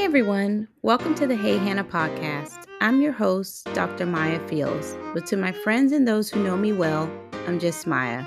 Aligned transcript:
Hey 0.00 0.06
everyone, 0.06 0.66
welcome 0.80 1.14
to 1.16 1.26
the 1.26 1.36
Hey 1.36 1.58
Hannah 1.58 1.84
podcast. 1.84 2.64
I'm 2.80 3.02
your 3.02 3.12
host, 3.12 3.66
Dr. 3.74 4.06
Mya 4.06 4.40
Fields, 4.48 4.96
but 5.12 5.26
to 5.26 5.36
my 5.36 5.52
friends 5.52 5.92
and 5.92 6.08
those 6.08 6.30
who 6.30 6.42
know 6.42 6.56
me 6.56 6.72
well, 6.72 7.12
I'm 7.46 7.58
just 7.58 7.86
Mya. 7.86 8.26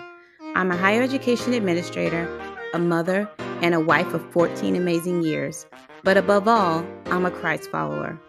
I'm 0.53 0.69
a 0.69 0.77
higher 0.77 1.01
education 1.01 1.51
administrator, 1.51 2.29
a 2.75 2.79
mother, 2.79 3.27
and 3.63 3.73
a 3.73 3.79
wife 3.79 4.13
of 4.13 4.23
14 4.31 4.75
amazing 4.75 5.23
years. 5.23 5.65
But 6.03 6.15
above 6.15 6.47
all, 6.47 6.85
I'm 7.07 7.25
a 7.25 7.31
Christ 7.31 7.71
follower. 7.71 8.21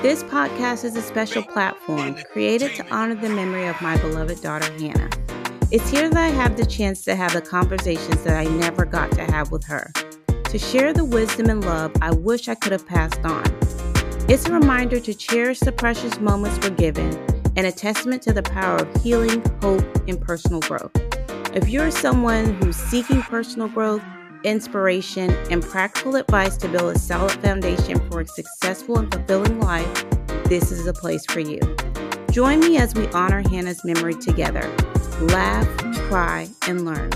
This 0.00 0.22
podcast 0.22 0.82
is 0.82 0.96
a 0.96 1.02
special 1.02 1.42
platform 1.42 2.16
created 2.32 2.76
to 2.76 2.90
honor 2.90 3.14
the 3.14 3.28
memory 3.28 3.66
of 3.66 3.78
my 3.82 3.98
beloved 3.98 4.40
daughter, 4.40 4.72
Hannah. 4.78 5.10
It's 5.70 5.90
here 5.90 6.08
that 6.08 6.18
I 6.18 6.28
have 6.28 6.56
the 6.56 6.64
chance 6.64 7.04
to 7.04 7.14
have 7.14 7.34
the 7.34 7.42
conversations 7.42 8.22
that 8.24 8.38
I 8.38 8.44
never 8.44 8.86
got 8.86 9.12
to 9.12 9.24
have 9.26 9.52
with 9.52 9.64
her 9.64 9.92
to 10.50 10.58
share 10.58 10.92
the 10.92 11.04
wisdom 11.04 11.50
and 11.50 11.64
love 11.64 11.92
I 12.00 12.12
wish 12.12 12.48
I 12.48 12.54
could 12.54 12.72
have 12.72 12.86
passed 12.86 13.20
on. 13.24 13.44
It's 14.28 14.46
a 14.46 14.52
reminder 14.52 15.00
to 15.00 15.14
cherish 15.14 15.60
the 15.60 15.72
precious 15.72 16.20
moments 16.20 16.58
we're 16.62 16.74
given 16.74 17.14
and 17.56 17.66
a 17.66 17.72
testament 17.72 18.22
to 18.22 18.32
the 18.32 18.42
power 18.42 18.78
of 18.78 19.02
healing, 19.02 19.42
hope, 19.60 19.84
and 20.08 20.20
personal 20.20 20.60
growth. 20.60 20.90
If 21.54 21.68
you're 21.68 21.90
someone 21.90 22.54
who's 22.54 22.76
seeking 22.76 23.22
personal 23.22 23.68
growth, 23.68 24.02
inspiration, 24.44 25.30
and 25.50 25.62
practical 25.62 26.16
advice 26.16 26.56
to 26.58 26.68
build 26.68 26.94
a 26.94 26.98
solid 26.98 27.32
foundation 27.42 27.98
for 28.10 28.20
a 28.20 28.26
successful 28.26 28.98
and 28.98 29.12
fulfilling 29.12 29.60
life, 29.60 30.04
this 30.44 30.70
is 30.70 30.86
a 30.86 30.92
place 30.92 31.24
for 31.26 31.40
you. 31.40 31.60
Join 32.30 32.60
me 32.60 32.76
as 32.76 32.94
we 32.94 33.08
honor 33.08 33.42
Hannah's 33.48 33.84
memory 33.84 34.14
together. 34.14 34.70
Laugh, 35.20 35.66
cry, 36.08 36.48
and 36.68 36.84
learn. 36.84 37.10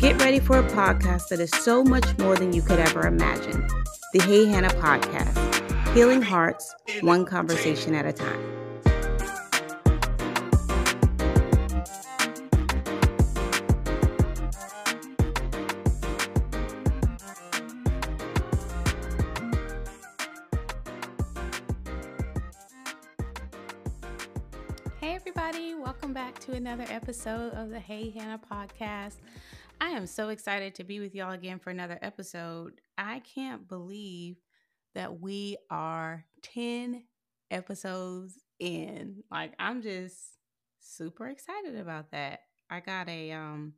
Get 0.00 0.18
ready 0.22 0.40
for 0.40 0.58
a 0.58 0.62
podcast 0.62 1.28
that 1.28 1.40
is 1.40 1.50
so 1.50 1.84
much 1.84 2.16
more 2.16 2.34
than 2.34 2.54
you 2.54 2.62
could 2.62 2.78
ever 2.78 3.06
imagine. 3.06 3.68
The 4.14 4.22
Hey 4.22 4.46
Hannah 4.46 4.70
Podcast, 4.70 5.94
healing 5.94 6.22
hearts, 6.22 6.74
one 7.02 7.26
conversation 7.26 7.94
at 7.94 8.06
a 8.06 8.12
time. 8.14 8.59
Episode 27.10 27.52
of 27.54 27.70
the 27.70 27.80
Hey 27.80 28.10
Hannah 28.10 28.38
Podcast. 28.38 29.16
I 29.80 29.88
am 29.88 30.06
so 30.06 30.28
excited 30.28 30.76
to 30.76 30.84
be 30.84 31.00
with 31.00 31.12
y'all 31.12 31.32
again 31.32 31.58
for 31.58 31.70
another 31.70 31.98
episode. 32.02 32.80
I 32.96 33.18
can't 33.34 33.66
believe 33.66 34.36
that 34.94 35.18
we 35.18 35.56
are 35.70 36.24
10 36.42 37.02
episodes 37.50 38.38
in. 38.60 39.24
Like 39.28 39.54
I'm 39.58 39.82
just 39.82 40.18
super 40.78 41.26
excited 41.26 41.76
about 41.80 42.12
that. 42.12 42.42
I 42.70 42.78
got 42.78 43.08
a 43.08 43.32
um 43.32 43.72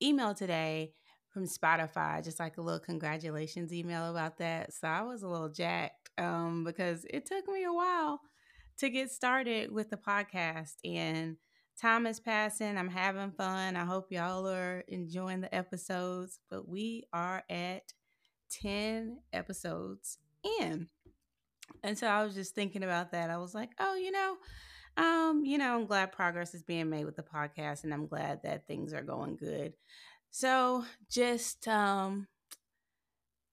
email 0.00 0.32
today 0.32 0.92
from 1.30 1.46
Spotify, 1.46 2.22
just 2.22 2.38
like 2.38 2.58
a 2.58 2.62
little 2.62 2.78
congratulations 2.78 3.72
email 3.72 4.12
about 4.12 4.38
that. 4.38 4.72
So 4.74 4.86
I 4.86 5.02
was 5.02 5.24
a 5.24 5.28
little 5.28 5.48
jacked 5.48 6.10
um 6.18 6.62
because 6.62 7.04
it 7.10 7.26
took 7.26 7.48
me 7.48 7.64
a 7.64 7.72
while 7.72 8.20
to 8.78 8.90
get 8.90 9.10
started 9.10 9.72
with 9.72 9.90
the 9.90 9.96
podcast 9.96 10.74
and 10.84 11.36
time 11.80 12.06
is 12.06 12.20
passing. 12.20 12.76
I'm 12.76 12.88
having 12.88 13.32
fun. 13.32 13.76
I 13.76 13.84
hope 13.84 14.12
y'all 14.12 14.46
are 14.48 14.84
enjoying 14.88 15.40
the 15.40 15.54
episodes, 15.54 16.40
but 16.50 16.68
we 16.68 17.04
are 17.12 17.42
at 17.48 17.92
10 18.62 19.18
episodes 19.32 20.18
in. 20.60 20.88
And 21.82 21.96
so 21.96 22.06
I 22.06 22.24
was 22.24 22.34
just 22.34 22.54
thinking 22.54 22.82
about 22.82 23.12
that. 23.12 23.30
I 23.30 23.38
was 23.38 23.54
like, 23.54 23.70
oh, 23.78 23.94
you 23.94 24.10
know, 24.10 24.36
um, 24.96 25.44
you 25.44 25.56
know, 25.56 25.76
I'm 25.76 25.86
glad 25.86 26.12
progress 26.12 26.54
is 26.54 26.62
being 26.62 26.90
made 26.90 27.04
with 27.04 27.16
the 27.16 27.22
podcast 27.22 27.84
and 27.84 27.94
I'm 27.94 28.06
glad 28.06 28.40
that 28.42 28.66
things 28.66 28.92
are 28.92 29.02
going 29.02 29.36
good. 29.36 29.74
So 30.30 30.84
just 31.10 31.66
um 31.68 32.26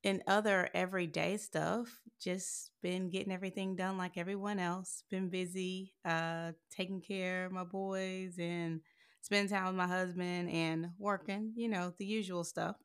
in 0.04 0.24
other 0.28 0.70
everyday 0.74 1.38
stuff, 1.38 2.02
just 2.22 2.72
been 2.82 3.10
getting 3.10 3.34
everything 3.34 3.76
done 3.76 3.98
like 3.98 4.18
everyone 4.18 4.60
else. 4.60 5.04
Been 5.10 5.30
busy, 5.30 5.94
uh, 6.06 6.52
taking 6.76 7.02
care 7.02 7.46
of 7.46 7.52
my 7.52 7.64
boys 7.64 8.36
and 8.40 8.82
spending 9.22 9.50
time 9.50 9.66
with 9.66 9.76
my 9.76 9.88
husband 9.88 10.50
and 10.50 10.90
working, 10.98 11.54
you 11.56 11.68
know, 11.68 11.94
the 11.98 12.06
usual 12.06 12.44
stuff. 12.44 12.76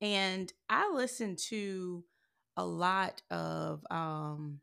And 0.00 0.50
I 0.68 0.90
listen 0.94 1.36
to 1.48 2.04
a 2.56 2.64
lot 2.64 3.22
of 3.30 3.84
um, 3.90 4.60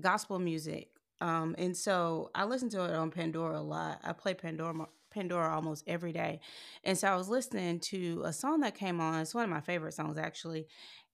gospel 0.00 0.38
music. 0.38 0.88
Um, 1.20 1.54
and 1.58 1.76
so 1.76 2.30
I 2.34 2.44
listen 2.44 2.68
to 2.70 2.84
it 2.84 2.94
on 2.94 3.10
Pandora 3.10 3.58
a 3.58 3.62
lot. 3.62 4.00
I 4.02 4.12
play 4.12 4.34
Pandora 4.34 4.86
Pandora 5.14 5.54
almost 5.54 5.84
every 5.86 6.12
day. 6.12 6.40
And 6.84 6.98
so 6.98 7.08
I 7.08 7.16
was 7.16 7.28
listening 7.28 7.80
to 7.80 8.22
a 8.24 8.32
song 8.32 8.60
that 8.60 8.74
came 8.74 9.00
on. 9.00 9.20
It's 9.20 9.34
one 9.34 9.44
of 9.44 9.50
my 9.50 9.60
favorite 9.60 9.94
songs 9.94 10.18
actually. 10.18 10.66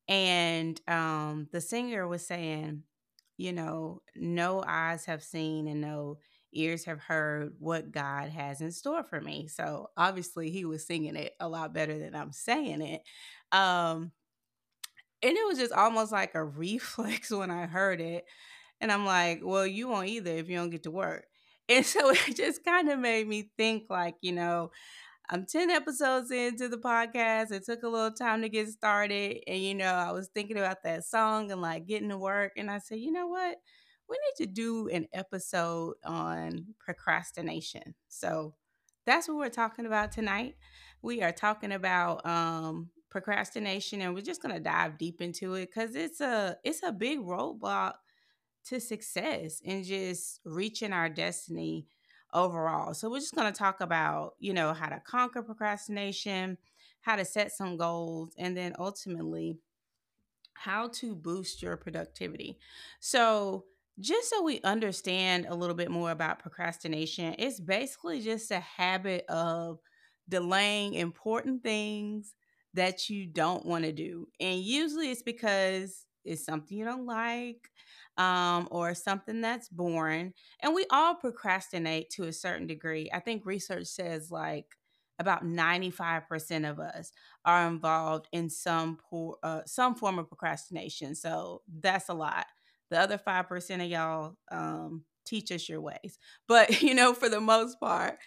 And 0.09 0.81
um 0.89 1.49
the 1.53 1.61
singer 1.61 2.09
was 2.09 2.27
saying, 2.27 2.83
you 3.37 3.53
know, 3.53 4.03
no 4.17 4.63
eyes 4.67 5.05
have 5.07 5.23
seen 5.23 5.69
and 5.69 5.81
no 5.81 6.19
ears 6.53 6.85
have 6.85 7.01
heard 7.01 7.55
what 7.59 7.93
God 7.93 8.31
has 8.31 8.61
in 8.61 8.73
store 8.73 9.05
for 9.05 9.21
me. 9.21 9.49
So 9.49 9.91
obviously 9.97 10.51
he 10.51 10.65
was 10.65 10.87
singing 10.87 11.17
it 11.17 11.35
a 11.41 11.49
lot 11.49 11.73
better 11.75 11.99
than 11.99 12.15
I'm 12.15 12.33
saying 12.33 12.83
it. 12.83 13.03
Um 13.57 14.13
and 15.23 15.37
it 15.37 15.47
was 15.47 15.59
just 15.59 15.73
almost 15.73 16.13
like 16.13 16.35
a 16.35 16.45
reflex 16.45 17.31
when 17.31 17.51
I 17.51 17.67
heard 17.67 18.01
it. 18.01 18.25
And 18.81 18.91
I'm 18.91 19.07
like, 19.07 19.41
well, 19.45 19.67
you 19.67 19.89
won't 19.89 20.09
either 20.09 20.33
if 20.33 20.49
you 20.49 20.57
don't 20.57 20.71
get 20.71 20.85
to 20.85 20.91
work. 20.91 21.27
And 21.71 21.87
so 21.87 22.11
it 22.29 22.37
just 22.37 22.65
kind 22.65 22.91
of 22.91 22.99
made 22.99 23.27
me 23.27 23.51
think 23.57 23.85
like, 23.89 24.17
you 24.21 24.33
know, 24.33 24.73
I'm 25.31 25.47
10 25.47 25.71
episodes 25.71 26.33
into 26.33 26.69
the 26.69 26.77
podcast. 26.77 27.53
It 27.53 27.65
took 27.65 27.85
a 27.85 27.89
little 27.89 28.11
time 28.11 28.43
to 28.43 28.49
get 28.49 28.69
started. 28.69 29.39
And, 29.47 29.63
you 29.63 29.75
know, 29.75 29.95
I 29.95 30.11
was 30.11 30.29
thinking 30.29 30.59
about 30.59 30.83
that 30.83 31.05
song 31.05 31.53
and 31.53 31.63
like 31.63 31.87
getting 31.87 32.09
to 32.09 32.19
work. 32.19 32.53
And 32.57 32.69
I 32.69 32.79
said, 32.79 32.99
you 32.99 33.13
know 33.13 33.29
what? 33.29 33.57
We 34.09 34.19
need 34.19 34.45
to 34.45 34.53
do 34.53 34.89
an 34.89 35.07
episode 35.13 35.95
on 36.05 36.75
procrastination. 36.81 37.95
So 38.09 38.55
that's 39.07 39.29
what 39.29 39.37
we're 39.37 39.51
talking 39.51 39.87
about 39.87 40.11
tonight. 40.11 40.57
We 41.01 41.23
are 41.23 41.33
talking 41.33 41.71
about 41.71 42.27
um, 42.27 42.91
procrastination 43.09 44.01
and 44.03 44.15
we're 44.15 44.23
just 44.23 44.43
going 44.43 44.55
to 44.55 44.61
dive 44.61 44.99
deep 44.99 45.23
into 45.23 45.55
it 45.55 45.71
because 45.73 45.95
it's 45.95 46.21
a 46.21 46.57
it's 46.65 46.83
a 46.83 46.93
big 46.93 47.21
roadblock 47.21 47.95
to 48.71 48.81
success 48.81 49.61
and 49.67 49.85
just 49.85 50.41
reaching 50.45 50.93
our 50.93 51.09
destiny 51.09 51.87
overall. 52.33 52.95
So 52.95 53.11
we're 53.11 53.19
just 53.19 53.35
going 53.35 53.53
to 53.53 53.59
talk 53.59 53.81
about, 53.81 54.35
you 54.39 54.55
know, 54.55 54.73
how 54.73 54.89
to 54.89 55.01
conquer 55.01 55.43
procrastination, 55.43 56.57
how 57.01 57.17
to 57.17 57.25
set 57.25 57.53
some 57.53 57.77
goals, 57.77 58.33
and 58.39 58.57
then 58.57 58.75
ultimately 58.79 59.59
how 60.55 60.89
to 60.89 61.17
boost 61.17 61.63
your 61.63 61.77
productivity. 61.77 62.59
So, 63.01 63.65
just 63.99 64.31
so 64.31 64.43
we 64.43 64.61
understand 64.63 65.47
a 65.47 65.55
little 65.55 65.75
bit 65.75 65.91
more 65.91 66.11
about 66.11 66.39
procrastination, 66.39 67.35
it's 67.39 67.61
basically 67.61 68.23
just 68.23 68.51
a 68.51 68.61
habit 68.61 69.27
of 69.29 69.79
delaying 70.29 70.95
important 70.95 71.63
things 71.63 72.35
that 72.73 73.11
you 73.11 73.27
don't 73.27 73.67
want 73.67 73.85
to 73.85 73.93
do. 73.93 74.27
And 74.39 74.61
usually 74.61 75.11
it's 75.11 75.23
because 75.23 76.07
it's 76.25 76.45
something 76.45 76.79
you 76.79 76.85
don't 76.85 77.05
like 77.05 77.71
um, 78.21 78.69
or 78.71 78.95
something 78.95 79.41
that's 79.41 79.71
boring. 79.71 80.35
And 80.61 80.75
we 80.75 80.85
all 80.91 81.15
procrastinate 81.15 82.11
to 82.11 82.25
a 82.25 82.33
certain 82.35 82.67
degree. 82.67 83.11
I 83.13 83.19
think 83.19 83.47
research 83.47 83.87
says 83.87 84.31
like 84.31 84.67
about 85.19 85.43
95% 85.43 86.71
of 86.71 86.79
us 86.79 87.13
are 87.47 87.67
involved 87.67 88.29
in 88.31 88.51
some 88.51 88.99
poor, 89.09 89.39
uh, 89.43 89.63
some 89.65 89.95
form 89.95 90.19
of 90.19 90.29
procrastination. 90.29 91.15
So 91.15 91.63
that's 91.81 92.11
a 92.11 92.15
lot. 92.15 92.45
The 92.91 93.01
other 93.01 93.17
5% 93.17 93.85
of 93.85 93.91
y'all 93.91 94.37
um, 94.53 95.05
teach 95.25 95.51
us 95.51 95.67
your 95.67 95.81
ways. 95.81 96.19
But, 96.47 96.83
you 96.83 96.95
know, 96.95 97.15
for 97.15 97.31
the 97.31 97.41
most 97.41 97.81
part, 97.81 98.19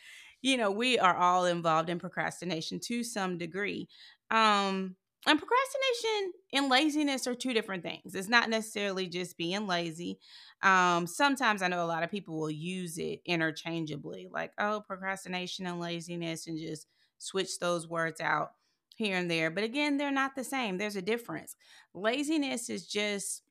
you 0.41 0.57
know, 0.57 0.71
we 0.71 0.97
are 0.97 1.15
all 1.15 1.45
involved 1.45 1.89
in 1.89 1.99
procrastination 1.99 2.79
to 2.85 3.03
some 3.03 3.37
degree. 3.37 3.87
Um, 4.31 4.95
and 5.25 5.39
procrastination 5.39 6.33
and 6.53 6.69
laziness 6.69 7.27
are 7.27 7.35
two 7.35 7.53
different 7.53 7.83
things. 7.83 8.13
It's 8.13 8.27
not 8.27 8.49
necessarily 8.49 9.07
just 9.07 9.37
being 9.37 9.67
lazy. 9.67 10.19
Um, 10.61 11.07
sometimes 11.07 11.61
I 11.61 11.67
know 11.67 11.83
a 11.83 11.87
lot 11.87 12.03
of 12.03 12.11
people 12.11 12.37
will 12.37 12.51
use 12.51 12.97
it 12.97 13.21
interchangeably, 13.25 14.29
like, 14.31 14.51
oh, 14.57 14.83
procrastination 14.85 15.65
and 15.65 15.79
laziness, 15.79 16.47
and 16.47 16.59
just 16.59 16.87
switch 17.19 17.59
those 17.59 17.87
words 17.87 18.19
out 18.19 18.51
here 18.95 19.17
and 19.17 19.31
there. 19.31 19.49
But 19.49 19.63
again, 19.63 19.97
they're 19.97 20.11
not 20.11 20.35
the 20.35 20.43
same. 20.43 20.77
There's 20.77 20.95
a 20.95 21.01
difference. 21.01 21.55
Laziness 21.93 22.69
is 22.69 22.85
just 22.85 23.43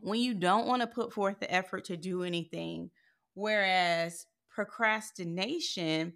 when 0.00 0.20
you 0.20 0.34
don't 0.34 0.66
want 0.66 0.82
to 0.82 0.86
put 0.86 1.12
forth 1.12 1.40
the 1.40 1.52
effort 1.52 1.84
to 1.86 1.96
do 1.96 2.22
anything, 2.22 2.90
whereas 3.34 4.26
procrastination 4.50 6.14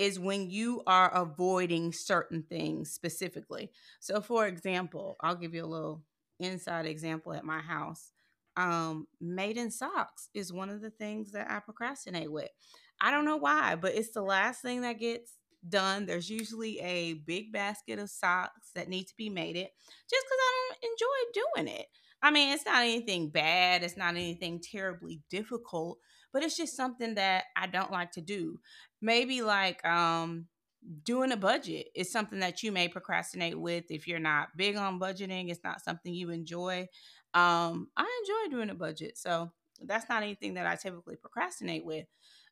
is 0.00 0.18
when 0.18 0.48
you 0.48 0.82
are 0.86 1.14
avoiding 1.14 1.92
certain 1.92 2.42
things 2.42 2.90
specifically. 2.90 3.70
So, 4.00 4.22
for 4.22 4.46
example, 4.46 5.18
I'll 5.20 5.34
give 5.34 5.54
you 5.54 5.62
a 5.62 5.66
little 5.66 6.02
inside 6.38 6.86
example 6.86 7.34
at 7.34 7.44
my 7.44 7.60
house. 7.60 8.10
Um, 8.56 9.08
maiden 9.20 9.70
socks 9.70 10.30
is 10.32 10.54
one 10.54 10.70
of 10.70 10.80
the 10.80 10.88
things 10.88 11.32
that 11.32 11.50
I 11.50 11.60
procrastinate 11.60 12.32
with. 12.32 12.48
I 12.98 13.10
don't 13.10 13.26
know 13.26 13.36
why, 13.36 13.74
but 13.74 13.94
it's 13.94 14.12
the 14.12 14.22
last 14.22 14.62
thing 14.62 14.80
that 14.80 14.98
gets 14.98 15.34
done. 15.68 16.06
There's 16.06 16.30
usually 16.30 16.80
a 16.80 17.12
big 17.12 17.52
basket 17.52 17.98
of 17.98 18.08
socks 18.08 18.70
that 18.74 18.88
need 18.88 19.04
to 19.04 19.16
be 19.18 19.28
mated 19.28 19.68
just 20.08 20.24
because 20.24 20.38
I 20.40 20.70
don't 20.70 20.92
enjoy 20.92 21.42
doing 21.66 21.78
it. 21.78 21.86
I 22.22 22.30
mean, 22.30 22.54
it's 22.54 22.64
not 22.64 22.82
anything 22.84 23.28
bad, 23.28 23.82
it's 23.82 23.98
not 23.98 24.14
anything 24.14 24.60
terribly 24.62 25.20
difficult, 25.28 25.98
but 26.32 26.42
it's 26.42 26.56
just 26.56 26.76
something 26.76 27.14
that 27.14 27.44
I 27.56 27.66
don't 27.66 27.92
like 27.92 28.12
to 28.12 28.20
do. 28.20 28.58
Maybe 29.00 29.42
like 29.42 29.84
um 29.84 30.46
doing 31.04 31.32
a 31.32 31.36
budget 31.36 31.88
is 31.94 32.10
something 32.10 32.40
that 32.40 32.62
you 32.62 32.72
may 32.72 32.88
procrastinate 32.88 33.58
with 33.58 33.84
if 33.90 34.08
you're 34.08 34.18
not 34.18 34.56
big 34.56 34.76
on 34.76 34.98
budgeting, 34.98 35.50
it's 35.50 35.64
not 35.64 35.82
something 35.82 36.12
you 36.12 36.30
enjoy. 36.30 36.88
Um 37.34 37.88
I 37.96 38.22
enjoy 38.22 38.56
doing 38.56 38.70
a 38.70 38.74
budget. 38.74 39.18
So 39.18 39.52
that's 39.82 40.08
not 40.08 40.22
anything 40.22 40.54
that 40.54 40.66
I 40.66 40.76
typically 40.76 41.16
procrastinate 41.16 41.84
with. 41.84 42.06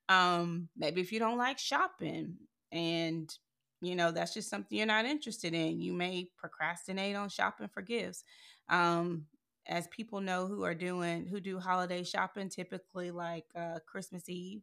Um 0.09 0.69
maybe 0.77 1.01
if 1.01 1.13
you 1.13 1.19
don't 1.19 1.39
like 1.39 1.59
shopping 1.59 2.37
and 2.73 3.33
you 3.81 3.95
know 3.95 4.11
that's 4.11 4.35
just 4.35 4.51
something 4.51 4.77
you're 4.77 4.87
not 4.87 5.05
interested 5.05 5.55
in, 5.55 5.81
you 5.81 5.93
may 5.93 6.29
procrastinate 6.37 7.17
on 7.17 7.29
shopping 7.29 7.69
for 7.69 7.83
gifts. 7.83 8.25
Um 8.69 9.27
as 9.69 9.87
people 9.89 10.21
know 10.21 10.47
who 10.47 10.65
are 10.65 10.75
doing 10.75 11.27
who 11.27 11.41
do 11.41 11.59
holiday 11.59 12.03
shopping 12.03 12.49
typically 12.49 13.11
like 13.11 13.45
uh, 13.57 13.79
christmas 13.87 14.29
eve 14.29 14.63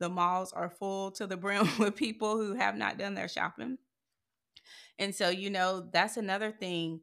the 0.00 0.08
malls 0.08 0.52
are 0.52 0.70
full 0.70 1.10
to 1.12 1.26
the 1.26 1.36
brim 1.38 1.68
with 1.78 1.96
people 1.96 2.36
who 2.36 2.54
have 2.54 2.76
not 2.76 2.98
done 2.98 3.14
their 3.14 3.28
shopping. 3.28 3.78
And 4.98 5.14
so 5.14 5.28
you 5.28 5.50
know 5.50 5.88
that's 5.92 6.16
another 6.16 6.50
thing 6.50 7.00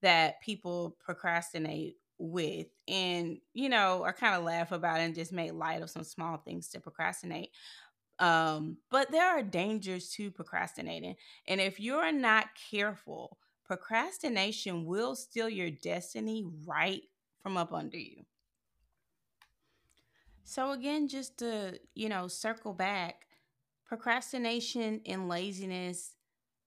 that 0.00 0.40
people 0.40 0.96
procrastinate 1.04 1.96
with 2.18 2.68
and 2.86 3.38
you 3.52 3.68
know 3.68 4.00
or 4.00 4.12
kind 4.12 4.36
of 4.36 4.44
laugh 4.44 4.70
about 4.70 5.00
and 5.00 5.14
just 5.14 5.32
make 5.32 5.52
light 5.52 5.82
of 5.82 5.90
some 5.90 6.04
small 6.04 6.36
things 6.36 6.68
to 6.68 6.80
procrastinate. 6.80 7.50
Um 8.18 8.76
but 8.90 9.10
there 9.10 9.26
are 9.26 9.42
dangers 9.42 10.10
to 10.10 10.30
procrastinating. 10.30 11.16
And 11.48 11.60
if 11.60 11.80
you're 11.80 12.12
not 12.12 12.46
careful 12.70 13.38
procrastination 13.64 14.84
will 14.84 15.14
steal 15.14 15.48
your 15.48 15.70
destiny 15.70 16.44
right 16.66 17.02
from 17.42 17.56
up 17.56 17.72
under 17.72 17.98
you. 17.98 18.24
So, 20.44 20.72
again, 20.72 21.08
just 21.08 21.38
to, 21.38 21.78
you 21.94 22.08
know, 22.08 22.28
circle 22.28 22.72
back, 22.72 23.26
procrastination 23.86 25.00
and 25.06 25.28
laziness 25.28 26.14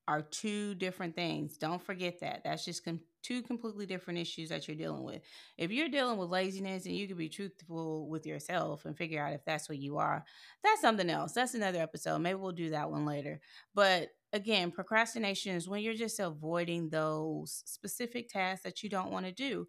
are 0.08 0.22
two 0.22 0.76
different 0.76 1.16
things. 1.16 1.58
Don't 1.58 1.82
forget 1.82 2.20
that. 2.20 2.44
That's 2.44 2.64
just 2.64 2.86
com- 2.86 3.02
two 3.24 3.42
completely 3.42 3.88
different 3.88 4.20
issues 4.20 4.50
that 4.50 4.68
you're 4.68 4.78
dealing 4.78 5.04
with. 5.04 5.22
If 5.58 5.72
you're 5.72 5.90
dealing 5.90 6.18
with 6.18 6.30
laziness 6.30 6.86
and 6.86 6.96
you 6.96 7.08
can 7.08 7.18
be 7.18 7.28
truthful 7.28 8.08
with 8.08 8.26
yourself 8.26 8.86
and 8.86 8.96
figure 8.96 9.24
out 9.24 9.34
if 9.34 9.44
that's 9.46 9.68
what 9.68 9.80
you 9.80 9.98
are, 9.98 10.24
that's 10.64 10.82
something 10.82 11.10
else. 11.10 11.34
That's 11.34 11.56
another 11.56 11.82
episode. 11.82 12.20
Maybe 12.20 12.36
we'll 12.36 12.52
do 12.52 12.70
that 12.70 12.92
one 12.92 13.06
later. 13.06 13.42
But 13.74 14.10
again, 14.36 14.72
procrastination 14.72 15.56
is 15.56 15.68
when 15.70 15.82
you're 15.82 15.94
just 15.96 16.20
avoiding 16.20 16.90
those 16.90 17.64
specific 17.66 18.30
tasks 18.30 18.64
that 18.64 18.84
you 18.84 18.90
don't 18.90 19.12
want 19.12 19.26
to 19.26 19.32
do. 19.32 19.68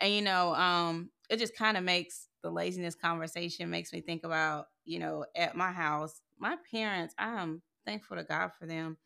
And 0.00 0.12
you 0.14 0.22
know, 0.22 0.54
um, 0.54 1.10
it 1.30 1.38
just 1.38 1.56
kind 1.56 1.76
of 1.76 1.84
makes 1.84 2.28
the 2.42 2.50
laziness 2.50 2.94
conversation 2.94 3.70
makes 3.70 3.92
me 3.92 4.00
think 4.00 4.24
about, 4.24 4.66
you 4.84 4.98
know, 4.98 5.24
at 5.36 5.56
my 5.56 5.72
house, 5.72 6.20
my 6.38 6.56
parents, 6.70 7.14
I 7.18 7.40
am 7.40 7.62
thankful 7.86 8.16
to 8.16 8.24
God 8.24 8.50
for 8.58 8.66
them 8.66 8.98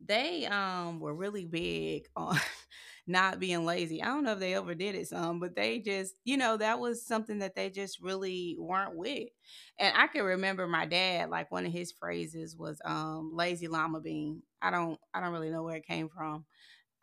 they 0.00 0.46
um 0.46 1.00
were 1.00 1.14
really 1.14 1.46
big 1.46 2.04
on 2.16 2.38
not 3.06 3.38
being 3.40 3.64
lazy. 3.64 4.02
I 4.02 4.06
don't 4.06 4.24
know 4.24 4.32
if 4.32 4.38
they 4.40 4.56
overdid 4.56 4.94
it 4.94 5.08
some, 5.08 5.38
but 5.40 5.54
they 5.54 5.78
just, 5.78 6.14
you 6.24 6.36
know, 6.36 6.56
that 6.56 6.80
was 6.80 7.06
something 7.06 7.38
that 7.38 7.54
they 7.54 7.70
just 7.70 8.00
really 8.00 8.56
weren't 8.58 8.96
with. 8.96 9.28
And 9.78 9.96
I 9.96 10.06
can 10.08 10.24
remember 10.24 10.66
my 10.66 10.86
dad, 10.86 11.30
like 11.30 11.50
one 11.50 11.66
of 11.66 11.72
his 11.72 11.92
phrases 11.92 12.56
was 12.56 12.80
um 12.84 13.30
lazy 13.34 13.68
llama 13.68 14.00
bean. 14.00 14.42
I 14.62 14.70
don't 14.70 14.98
I 15.14 15.20
don't 15.20 15.32
really 15.32 15.50
know 15.50 15.62
where 15.62 15.76
it 15.76 15.86
came 15.86 16.08
from. 16.08 16.44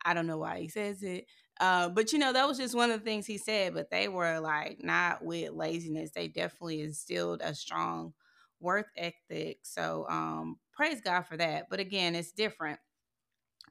I 0.04 0.14
don't 0.14 0.26
know 0.26 0.38
why 0.38 0.60
he 0.60 0.68
says 0.68 1.02
it. 1.02 1.26
Uh, 1.60 1.88
but 1.88 2.12
you 2.12 2.18
know, 2.18 2.32
that 2.32 2.48
was 2.48 2.58
just 2.58 2.74
one 2.74 2.90
of 2.90 3.00
the 3.00 3.04
things 3.04 3.26
he 3.26 3.38
said. 3.38 3.74
But 3.74 3.90
they 3.90 4.08
were 4.08 4.40
like 4.40 4.82
not 4.82 5.24
with 5.24 5.52
laziness. 5.52 6.10
They 6.10 6.28
definitely 6.28 6.80
instilled 6.82 7.40
a 7.42 7.54
strong 7.54 8.12
worth 8.60 8.86
ethic. 8.96 9.58
So 9.62 10.06
um 10.08 10.58
praise 10.72 11.00
God 11.00 11.22
for 11.22 11.36
that. 11.36 11.66
But 11.70 11.80
again, 11.80 12.14
it's 12.14 12.32
different 12.32 12.80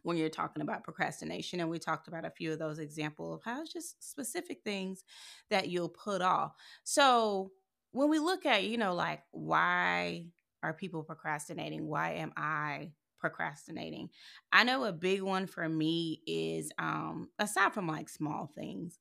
when 0.04 0.18
you're 0.18 0.30
talking 0.30 0.62
about 0.62 0.84
procrastination. 0.84 1.60
And 1.60 1.70
we 1.70 1.80
talked 1.80 2.08
about 2.08 2.26
a 2.26 2.32
few 2.32 2.52
of 2.54 2.60
those 2.60 2.80
examples 2.80 3.36
of 3.36 3.44
how 3.44 3.62
it's 3.62 3.74
just 3.74 4.04
specific 4.10 4.62
things 4.64 5.04
that 5.50 5.70
you'll 5.70 5.90
put 5.90 6.22
off. 6.22 6.54
So 6.84 7.52
when 7.92 8.10
we 8.10 8.20
look 8.20 8.46
at, 8.46 8.64
you 8.64 8.78
know, 8.78 8.94
like 8.94 9.22
why 9.32 10.28
are 10.62 10.74
people 10.74 11.04
procrastinating? 11.04 11.88
Why 11.88 12.14
am 12.14 12.34
I 12.38 12.92
procrastinating? 13.20 14.10
I 14.52 14.64
know 14.64 14.84
a 14.86 14.94
big 14.94 15.22
one 15.22 15.48
for 15.48 15.68
me 15.68 16.22
is 16.28 16.72
um 16.78 17.30
aside 17.40 17.74
from 17.74 17.88
like 17.88 18.10
small 18.10 18.48
things 18.48 19.00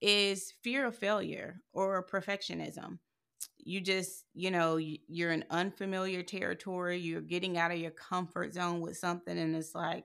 is 0.00 0.52
fear 0.62 0.86
of 0.86 0.96
failure 0.96 1.60
or 1.72 2.04
perfectionism 2.06 2.98
you 3.58 3.80
just 3.80 4.24
you 4.34 4.50
know 4.50 4.76
you're 4.76 5.32
in 5.32 5.44
unfamiliar 5.50 6.22
territory 6.22 6.98
you're 6.98 7.20
getting 7.20 7.56
out 7.58 7.70
of 7.70 7.78
your 7.78 7.90
comfort 7.90 8.52
zone 8.52 8.80
with 8.80 8.96
something 8.96 9.38
and 9.38 9.54
it's 9.56 9.74
like 9.74 10.04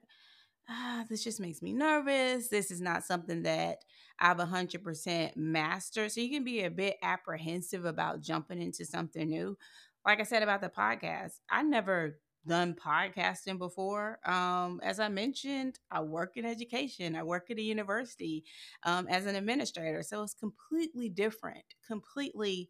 ah, 0.69 1.05
this 1.09 1.23
just 1.23 1.39
makes 1.39 1.61
me 1.61 1.73
nervous. 1.73 2.47
This 2.49 2.71
is 2.71 2.81
not 2.81 3.03
something 3.03 3.43
that 3.43 3.79
I've 4.19 4.39
100% 4.39 5.35
mastered. 5.35 6.11
So 6.11 6.21
you 6.21 6.29
can 6.29 6.43
be 6.43 6.63
a 6.63 6.69
bit 6.71 6.97
apprehensive 7.01 7.85
about 7.85 8.21
jumping 8.21 8.61
into 8.61 8.85
something 8.85 9.27
new. 9.27 9.57
Like 10.05 10.19
I 10.19 10.23
said 10.23 10.43
about 10.43 10.61
the 10.61 10.69
podcast, 10.69 11.39
I 11.49 11.63
never 11.63 12.19
done 12.47 12.73
podcasting 12.73 13.57
before. 13.57 14.19
Um, 14.29 14.79
as 14.83 14.99
I 14.99 15.09
mentioned, 15.09 15.79
I 15.91 16.01
work 16.01 16.37
in 16.37 16.45
education. 16.45 17.15
I 17.15 17.23
work 17.23 17.49
at 17.51 17.57
a 17.57 17.61
university 17.61 18.45
um, 18.83 19.07
as 19.07 19.25
an 19.25 19.35
administrator. 19.35 20.03
So 20.03 20.23
it's 20.23 20.33
completely 20.33 21.09
different, 21.09 21.63
completely 21.85 22.69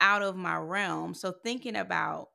out 0.00 0.22
of 0.22 0.36
my 0.36 0.56
realm. 0.56 1.14
So 1.14 1.32
thinking 1.32 1.76
about, 1.76 2.28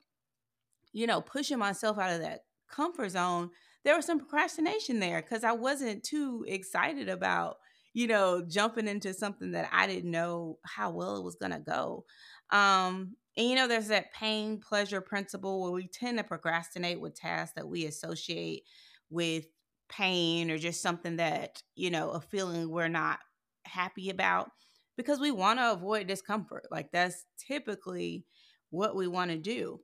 you 0.94 1.08
know, 1.08 1.22
pushing 1.22 1.60
myself 1.60 1.98
out 1.98 2.12
of 2.12 2.22
that 2.22 2.42
comfort 2.70 3.10
zone 3.10 3.50
there 3.90 3.96
was 3.96 4.06
some 4.06 4.20
procrastination 4.20 5.00
there 5.00 5.20
because 5.20 5.44
I 5.44 5.54
wasn't 5.54 6.04
too 6.04 6.46
excited 6.48 7.10
about, 7.10 7.58
you 7.92 8.06
know, 8.06 8.46
jumping 8.48 8.88
into 8.88 9.16
something 9.16 9.54
that 9.54 9.68
I 9.74 9.88
didn't 9.88 10.12
know 10.12 10.60
how 10.64 10.92
well 10.92 11.18
it 11.18 11.24
was 11.24 11.38
going 11.38 11.54
to 11.54 11.60
go. 11.60 12.06
Um, 12.52 13.16
and 13.36 13.50
you 13.50 13.56
know, 13.56 13.68
there's 13.68 13.88
that 13.88 14.14
pain 14.14 14.60
pleasure 14.60 15.02
principle 15.02 15.60
where 15.60 15.72
we 15.72 15.88
tend 15.88 16.20
to 16.20 16.24
procrastinate 16.24 17.02
with 17.02 17.16
tasks 17.16 17.54
that 17.56 17.68
we 17.68 17.88
associate 17.88 18.62
with 19.10 19.48
pain 19.90 20.52
or 20.52 20.60
just 20.60 20.84
something 20.84 21.16
that, 21.16 21.64
you 21.74 21.90
know, 21.90 22.12
a 22.12 22.22
feeling 22.22 22.70
we're 22.70 22.90
not 22.90 23.18
happy 23.66 24.12
about 24.12 24.52
because 24.98 25.20
we 25.20 25.32
want 25.32 25.58
to 25.58 25.72
avoid 25.72 26.06
discomfort. 26.06 26.68
Like 26.70 26.92
that's 26.92 27.26
typically 27.40 28.24
what 28.70 28.96
we 28.96 29.08
want 29.08 29.32
to 29.32 29.38
do. 29.38 29.80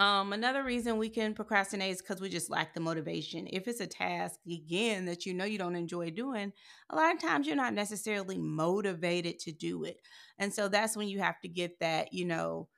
Um, 0.00 0.32
another 0.32 0.64
reason 0.64 0.96
we 0.96 1.10
can 1.10 1.34
procrastinate 1.34 1.90
is 1.92 2.00
because 2.00 2.22
we 2.22 2.30
just 2.30 2.48
lack 2.48 2.72
the 2.72 2.80
motivation. 2.80 3.46
If 3.50 3.68
it's 3.68 3.80
a 3.80 3.86
task, 3.86 4.40
again, 4.50 5.04
that 5.04 5.26
you 5.26 5.34
know 5.34 5.44
you 5.44 5.58
don't 5.58 5.76
enjoy 5.76 6.10
doing, 6.10 6.54
a 6.88 6.96
lot 6.96 7.14
of 7.14 7.20
times 7.20 7.46
you're 7.46 7.54
not 7.54 7.74
necessarily 7.74 8.38
motivated 8.38 9.38
to 9.40 9.52
do 9.52 9.84
it. 9.84 10.00
And 10.38 10.54
so 10.54 10.68
that's 10.68 10.96
when 10.96 11.08
you 11.08 11.18
have 11.18 11.38
to 11.42 11.48
get 11.48 11.80
that, 11.80 12.14
you 12.14 12.24
know, 12.24 12.68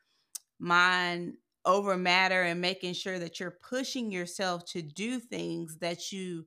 mind 0.59 1.35
over 1.65 1.97
matter 1.97 2.43
and 2.43 2.61
making 2.61 2.95
sure 2.95 3.21
that 3.21 3.39
you're 3.39 3.59
pushing 3.69 4.11
yourself 4.11 4.65
to 4.67 4.83
do 4.83 5.21
things 5.21 5.79
that 5.79 6.11
you 6.11 6.47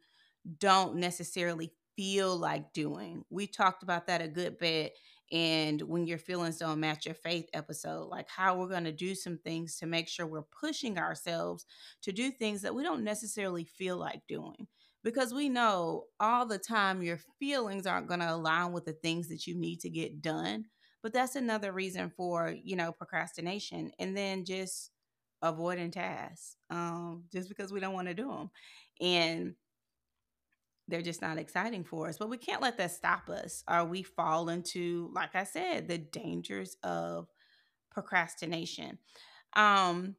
don't 0.60 0.98
necessarily 0.98 1.72
feel 1.96 2.36
like 2.38 2.74
doing. 2.74 3.24
We 3.30 3.48
talked 3.48 3.84
about 3.84 4.08
that 4.08 4.22
a 4.22 4.28
good 4.28 4.58
bit 4.58 4.94
and 5.32 5.82
when 5.82 6.06
your 6.06 6.18
feelings 6.18 6.58
don't 6.58 6.80
match 6.80 7.06
your 7.06 7.16
faith 7.16 7.50
episode, 7.54 8.08
like 8.10 8.30
how 8.30 8.58
we're 8.58 8.68
going 8.68 8.84
to 8.84 8.92
do 8.92 9.16
some 9.16 9.38
things 9.40 9.78
to 9.78 9.86
make 9.86 10.08
sure 10.08 10.28
we're 10.28 10.44
pushing 10.44 10.98
ourselves 10.98 11.66
to 12.04 12.12
do 12.12 12.32
things 12.32 12.62
that 12.62 12.76
we 12.76 12.84
don't 12.84 13.04
necessarily 13.04 13.64
feel 13.64 13.98
like 13.98 14.22
doing. 14.28 14.68
Because 15.04 15.34
we 15.34 15.50
know 15.50 16.06
all 16.20 16.46
the 16.48 16.58
time 16.58 17.04
your 17.04 17.20
feelings 17.40 17.86
aren't 17.86 18.08
going 18.08 18.22
to 18.22 18.34
align 18.34 18.72
with 18.72 18.86
the 18.86 18.94
things 18.94 19.28
that 19.30 19.46
you 19.46 19.56
need 19.56 19.80
to 19.82 19.90
get 19.90 20.22
done. 20.22 20.66
But 21.04 21.14
that's 21.14 21.36
another 21.36 21.72
reason 21.72 22.10
for, 22.10 22.56
you 22.64 22.76
know, 22.76 22.92
procrastination 22.92 23.92
and 24.00 24.18
then 24.18 24.46
just 24.46 24.90
avoiding 25.44 25.92
tasks 25.92 26.56
um, 26.72 27.26
just 27.32 27.50
because 27.50 27.72
we 27.72 27.80
don't 27.80 27.94
want 27.94 28.08
to 28.08 28.16
do 28.16 28.28
them. 28.28 28.50
And 29.00 29.56
they're 30.88 31.02
just 31.02 31.22
not 31.22 31.38
exciting 31.38 31.84
for 31.84 32.08
us. 32.08 32.18
But 32.18 32.30
we 32.30 32.38
can't 32.38 32.62
let 32.62 32.78
that 32.78 32.92
stop 32.92 33.30
us 33.30 33.64
or 33.70 33.86
we 33.86 34.04
fall 34.04 34.50
into, 34.50 35.12
like 35.14 35.36
I 35.36 35.44
said, 35.44 35.88
the 35.88 35.98
dangers 35.98 36.78
of 36.84 37.28
procrastination. 37.92 39.00
Um, 39.56 40.16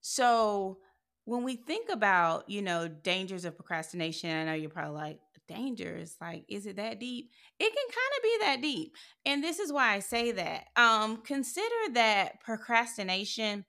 so 0.00 0.78
when 1.24 1.44
we 1.44 1.56
think 1.56 1.90
about, 1.90 2.48
you 2.48 2.62
know, 2.62 2.88
dangers 2.88 3.44
of 3.44 3.56
procrastination, 3.56 4.30
I 4.30 4.44
know 4.44 4.54
you're 4.54 4.70
probably 4.70 4.94
like, 4.94 5.20
dangerous. 5.48 6.16
Like, 6.20 6.44
is 6.48 6.66
it 6.66 6.76
that 6.76 7.00
deep? 7.00 7.30
It 7.58 7.64
can 7.64 7.72
kind 7.72 8.16
of 8.16 8.22
be 8.22 8.38
that 8.40 8.62
deep. 8.62 8.94
And 9.26 9.42
this 9.42 9.58
is 9.58 9.72
why 9.72 9.94
I 9.94 9.98
say 9.98 10.30
that. 10.32 10.66
Um, 10.76 11.22
consider 11.22 11.94
that 11.94 12.40
procrastination 12.40 13.64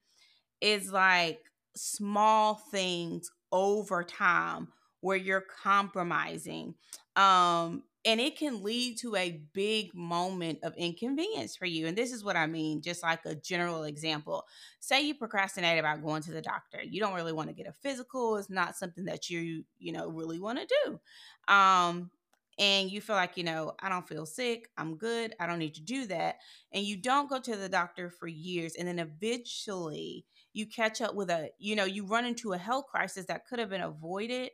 is 0.62 0.92
like 0.92 1.40
small 1.76 2.56
things 2.56 3.32
over 3.52 4.04
time 4.04 4.68
where 5.02 5.18
you're 5.18 5.46
compromising. 5.64 6.76
Um, 7.16 7.84
and 8.06 8.22
it 8.22 8.38
can 8.38 8.64
lead 8.64 8.98
to 9.00 9.16
a 9.16 9.42
big 9.54 9.94
moment 9.94 10.60
of 10.64 10.74
inconvenience 10.78 11.58
for 11.58 11.66
you. 11.66 11.86
And 11.86 11.98
this 11.98 12.14
is 12.14 12.24
what 12.24 12.38
I 12.38 12.48
mean, 12.48 12.82
just 12.82 13.04
like 13.04 13.26
a 13.26 13.36
general 13.36 13.84
example. 13.84 14.46
Say 14.80 15.02
you 15.02 15.16
procrastinate 15.16 15.80
about 15.80 16.02
going 16.02 16.22
to 16.24 16.32
the 16.32 16.42
doctor. 16.42 16.82
You 16.82 17.02
don't 17.02 17.14
really 17.14 17.34
want 17.34 17.50
to 17.50 17.56
get 17.56 17.68
a 17.68 17.74
physical. 17.74 18.38
It's 18.38 18.50
not 18.50 18.78
something 18.78 19.06
that 19.06 19.30
you, 19.30 19.66
you 19.80 19.92
know, 19.92 20.08
really 20.10 20.40
want 20.40 20.60
to 20.60 20.76
do. 20.86 21.54
Um, 21.54 22.10
and 22.58 22.92
you 22.92 23.00
feel 23.00 23.16
like, 23.16 23.38
you 23.38 23.44
know, 23.44 23.74
I 23.80 23.88
don't 23.88 24.08
feel 24.08 24.26
sick, 24.26 24.70
I'm 24.78 24.98
good, 24.98 25.34
I 25.40 25.48
don't 25.48 25.60
need 25.60 25.76
to 25.76 25.82
do 25.82 26.06
that. 26.08 26.36
And 26.74 26.84
you 26.84 26.98
don't 26.98 27.30
go 27.30 27.40
to 27.40 27.56
the 27.56 27.70
doctor 27.70 28.10
for 28.10 28.28
years. 28.28 28.76
And 28.78 28.86
then 28.86 29.00
eventually 29.00 30.26
you 30.52 30.66
catch 30.66 31.00
up 31.00 31.16
with 31.16 31.30
a, 31.30 31.52
you 31.58 31.78
know, 31.78 31.86
you 31.86 32.06
run 32.06 32.26
into 32.26 32.52
a 32.52 32.58
health 32.58 32.86
crisis 32.92 33.26
that 33.28 33.48
could 33.48 33.60
have 33.60 33.70
been 33.70 33.82
avoided 33.82 34.52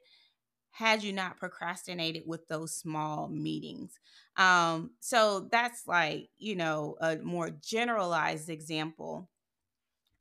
had 0.76 1.02
you 1.04 1.14
not 1.14 1.38
procrastinated 1.38 2.24
with 2.26 2.46
those 2.50 2.76
small 2.76 3.30
meetings. 3.30 3.98
Um, 4.36 4.92
so 5.00 5.48
that's 5.50 5.88
like, 5.88 6.28
you 6.38 6.58
know, 6.58 6.98
a 7.00 7.16
more 7.16 7.50
generalized 7.50 8.50
example. 8.50 9.30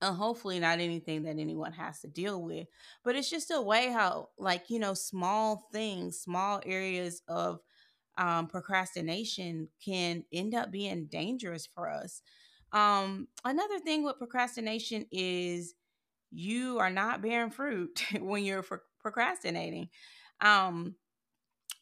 And 0.01 0.17
hopefully 0.17 0.61
not 0.61 0.81
anything 0.81 1.25
that 1.25 1.39
anyone 1.39 1.73
has 1.73 2.01
to 2.01 2.09
deal 2.09 2.43
with. 2.43 2.69
But 3.05 3.17
it's 3.17 3.31
just 3.31 3.51
a 3.51 3.61
way 3.61 3.91
how, 3.91 4.29
like, 4.39 4.71
you 4.71 4.79
know, 4.79 4.95
small 4.95 5.69
things, 5.73 6.21
small 6.21 6.61
areas 6.65 7.23
of 7.27 7.61
um, 8.19 8.47
procrastination 8.49 9.69
can 9.85 10.25
end 10.33 10.55
up 10.55 10.71
being 10.71 11.07
dangerous 11.07 11.67
for 11.67 11.91
us. 11.91 12.23
Um, 12.73 13.29
another 13.45 13.81
thing 13.81 14.05
with 14.05 14.19
procrastination 14.19 15.07
is 15.11 15.75
you 16.31 16.79
are 16.79 16.91
not 16.91 17.23
bearing 17.23 17.51
fruit 17.51 18.05
when 18.21 18.45
you're 18.45 18.65
procrastinating. 19.01 19.89
Um, 20.41 20.97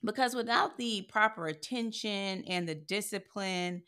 because 0.05 0.35
without 0.35 0.77
the 0.79 1.03
proper 1.03 1.47
attention 1.47 2.45
and 2.47 2.69
the 2.69 2.75
discipline 2.75 3.83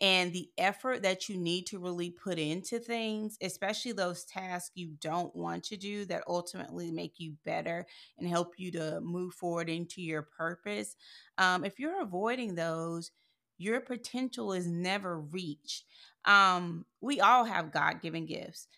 and 0.00 0.32
the 0.32 0.48
effort 0.56 1.02
that 1.02 1.28
you 1.28 1.36
need 1.36 1.66
to 1.66 1.78
really 1.78 2.10
put 2.10 2.38
into 2.38 2.78
things, 2.78 3.36
especially 3.42 3.92
those 3.92 4.24
tasks 4.24 4.70
you 4.74 4.92
don't 5.00 5.34
want 5.34 5.64
to 5.64 5.76
do 5.76 6.04
that 6.06 6.22
ultimately 6.28 6.90
make 6.90 7.14
you 7.18 7.34
better 7.44 7.84
and 8.18 8.28
help 8.28 8.54
you 8.56 8.70
to 8.72 9.00
move 9.00 9.34
forward 9.34 9.68
into 9.68 10.00
your 10.00 10.22
purpose, 10.22 10.94
um, 11.36 11.64
if 11.64 11.78
you're 11.78 12.00
avoiding 12.00 12.54
those, 12.54 13.10
your 13.58 13.80
potential 13.80 14.52
is 14.52 14.68
never 14.68 15.20
reached. 15.20 15.84
Um, 16.24 16.84
we 17.00 17.20
all 17.20 17.44
have 17.44 17.72
God 17.72 18.00
given 18.00 18.24
gifts. 18.24 18.68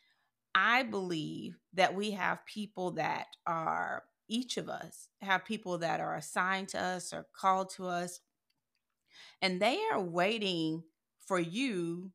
I 0.54 0.82
believe 0.82 1.58
that 1.74 1.94
we 1.94 2.12
have 2.12 2.44
people 2.46 2.92
that 2.92 3.26
are 3.46 4.04
each 4.30 4.56
of 4.56 4.68
us 4.68 5.08
have 5.20 5.44
people 5.44 5.78
that 5.78 6.00
are 6.00 6.16
assigned 6.16 6.68
to 6.70 6.82
us 6.82 7.12
or 7.12 7.26
called 7.34 7.70
to 7.76 7.86
us, 7.86 8.20
and 9.42 9.60
they 9.60 9.78
are 9.92 10.00
waiting 10.00 10.84
for 11.26 11.38
you 11.38 12.12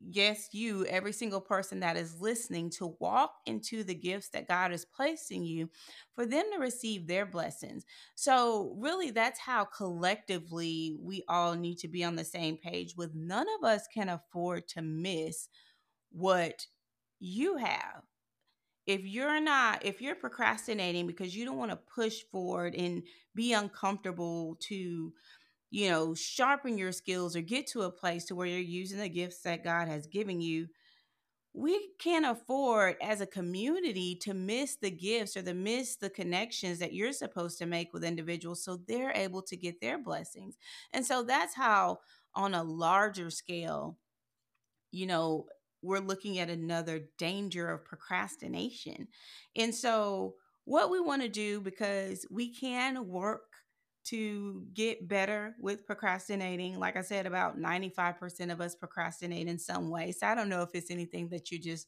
yes, 0.00 0.48
you, 0.52 0.84
every 0.86 1.12
single 1.12 1.40
person 1.40 1.80
that 1.80 1.96
is 1.96 2.20
listening, 2.20 2.70
to 2.70 2.96
walk 3.00 3.34
into 3.46 3.84
the 3.84 3.94
gifts 3.94 4.28
that 4.30 4.48
God 4.48 4.72
is 4.72 4.84
placing 4.84 5.44
you 5.44 5.68
for 6.14 6.26
them 6.26 6.44
to 6.52 6.58
receive 6.58 7.06
their 7.06 7.26
blessings. 7.26 7.84
So, 8.14 8.74
really, 8.78 9.10
that's 9.10 9.40
how 9.40 9.64
collectively 9.64 10.96
we 11.00 11.24
all 11.28 11.54
need 11.54 11.78
to 11.78 11.88
be 11.88 12.04
on 12.04 12.16
the 12.16 12.24
same 12.24 12.56
page 12.56 12.94
with 12.96 13.14
none 13.14 13.46
of 13.58 13.64
us 13.64 13.86
can 13.92 14.08
afford 14.08 14.68
to 14.68 14.82
miss 14.82 15.48
what 16.10 16.66
you 17.20 17.56
have 17.56 18.02
if 18.88 19.06
you're 19.06 19.40
not 19.40 19.86
if 19.86 20.02
you're 20.02 20.16
procrastinating 20.16 21.06
because 21.06 21.36
you 21.36 21.44
don't 21.46 21.58
want 21.58 21.70
to 21.70 21.78
push 21.94 22.22
forward 22.32 22.74
and 22.74 23.04
be 23.36 23.52
uncomfortable 23.52 24.56
to 24.60 25.12
you 25.70 25.90
know 25.90 26.14
sharpen 26.14 26.78
your 26.78 26.92
skills 26.92 27.36
or 27.36 27.42
get 27.42 27.66
to 27.68 27.82
a 27.82 27.92
place 27.92 28.24
to 28.26 28.34
where 28.34 28.46
you're 28.48 28.60
using 28.60 28.98
the 28.98 29.08
gifts 29.08 29.42
that 29.42 29.64
god 29.64 29.88
has 29.88 30.06
given 30.08 30.40
you 30.40 30.68
we 31.54 31.90
can't 31.98 32.26
afford 32.26 32.96
as 33.02 33.20
a 33.20 33.26
community 33.26 34.14
to 34.14 34.34
miss 34.34 34.76
the 34.76 34.90
gifts 34.90 35.36
or 35.36 35.42
to 35.42 35.54
miss 35.54 35.96
the 35.96 36.10
connections 36.10 36.78
that 36.78 36.92
you're 36.94 37.12
supposed 37.12 37.58
to 37.58 37.66
make 37.66 37.92
with 37.92 38.04
individuals 38.04 38.62
so 38.64 38.78
they're 38.86 39.12
able 39.14 39.42
to 39.42 39.56
get 39.56 39.80
their 39.80 39.98
blessings. 39.98 40.56
And 40.92 41.04
so 41.04 41.22
that's 41.24 41.54
how 41.56 41.98
on 42.34 42.54
a 42.54 42.62
larger 42.62 43.30
scale 43.30 43.98
you 44.90 45.06
know 45.06 45.46
we're 45.82 46.00
looking 46.00 46.38
at 46.38 46.50
another 46.50 47.00
danger 47.18 47.70
of 47.70 47.84
procrastination. 47.84 49.08
And 49.56 49.74
so, 49.74 50.34
what 50.64 50.90
we 50.90 51.00
want 51.00 51.22
to 51.22 51.28
do, 51.28 51.60
because 51.60 52.26
we 52.30 52.54
can 52.54 53.08
work 53.08 53.42
to 54.04 54.64
get 54.74 55.08
better 55.08 55.54
with 55.60 55.86
procrastinating, 55.86 56.78
like 56.78 56.96
I 56.96 57.02
said, 57.02 57.26
about 57.26 57.58
95% 57.58 58.52
of 58.52 58.60
us 58.60 58.74
procrastinate 58.74 59.48
in 59.48 59.58
some 59.58 59.90
way. 59.90 60.12
So, 60.12 60.26
I 60.26 60.34
don't 60.34 60.48
know 60.48 60.62
if 60.62 60.70
it's 60.74 60.90
anything 60.90 61.28
that 61.30 61.50
you 61.50 61.58
just 61.58 61.86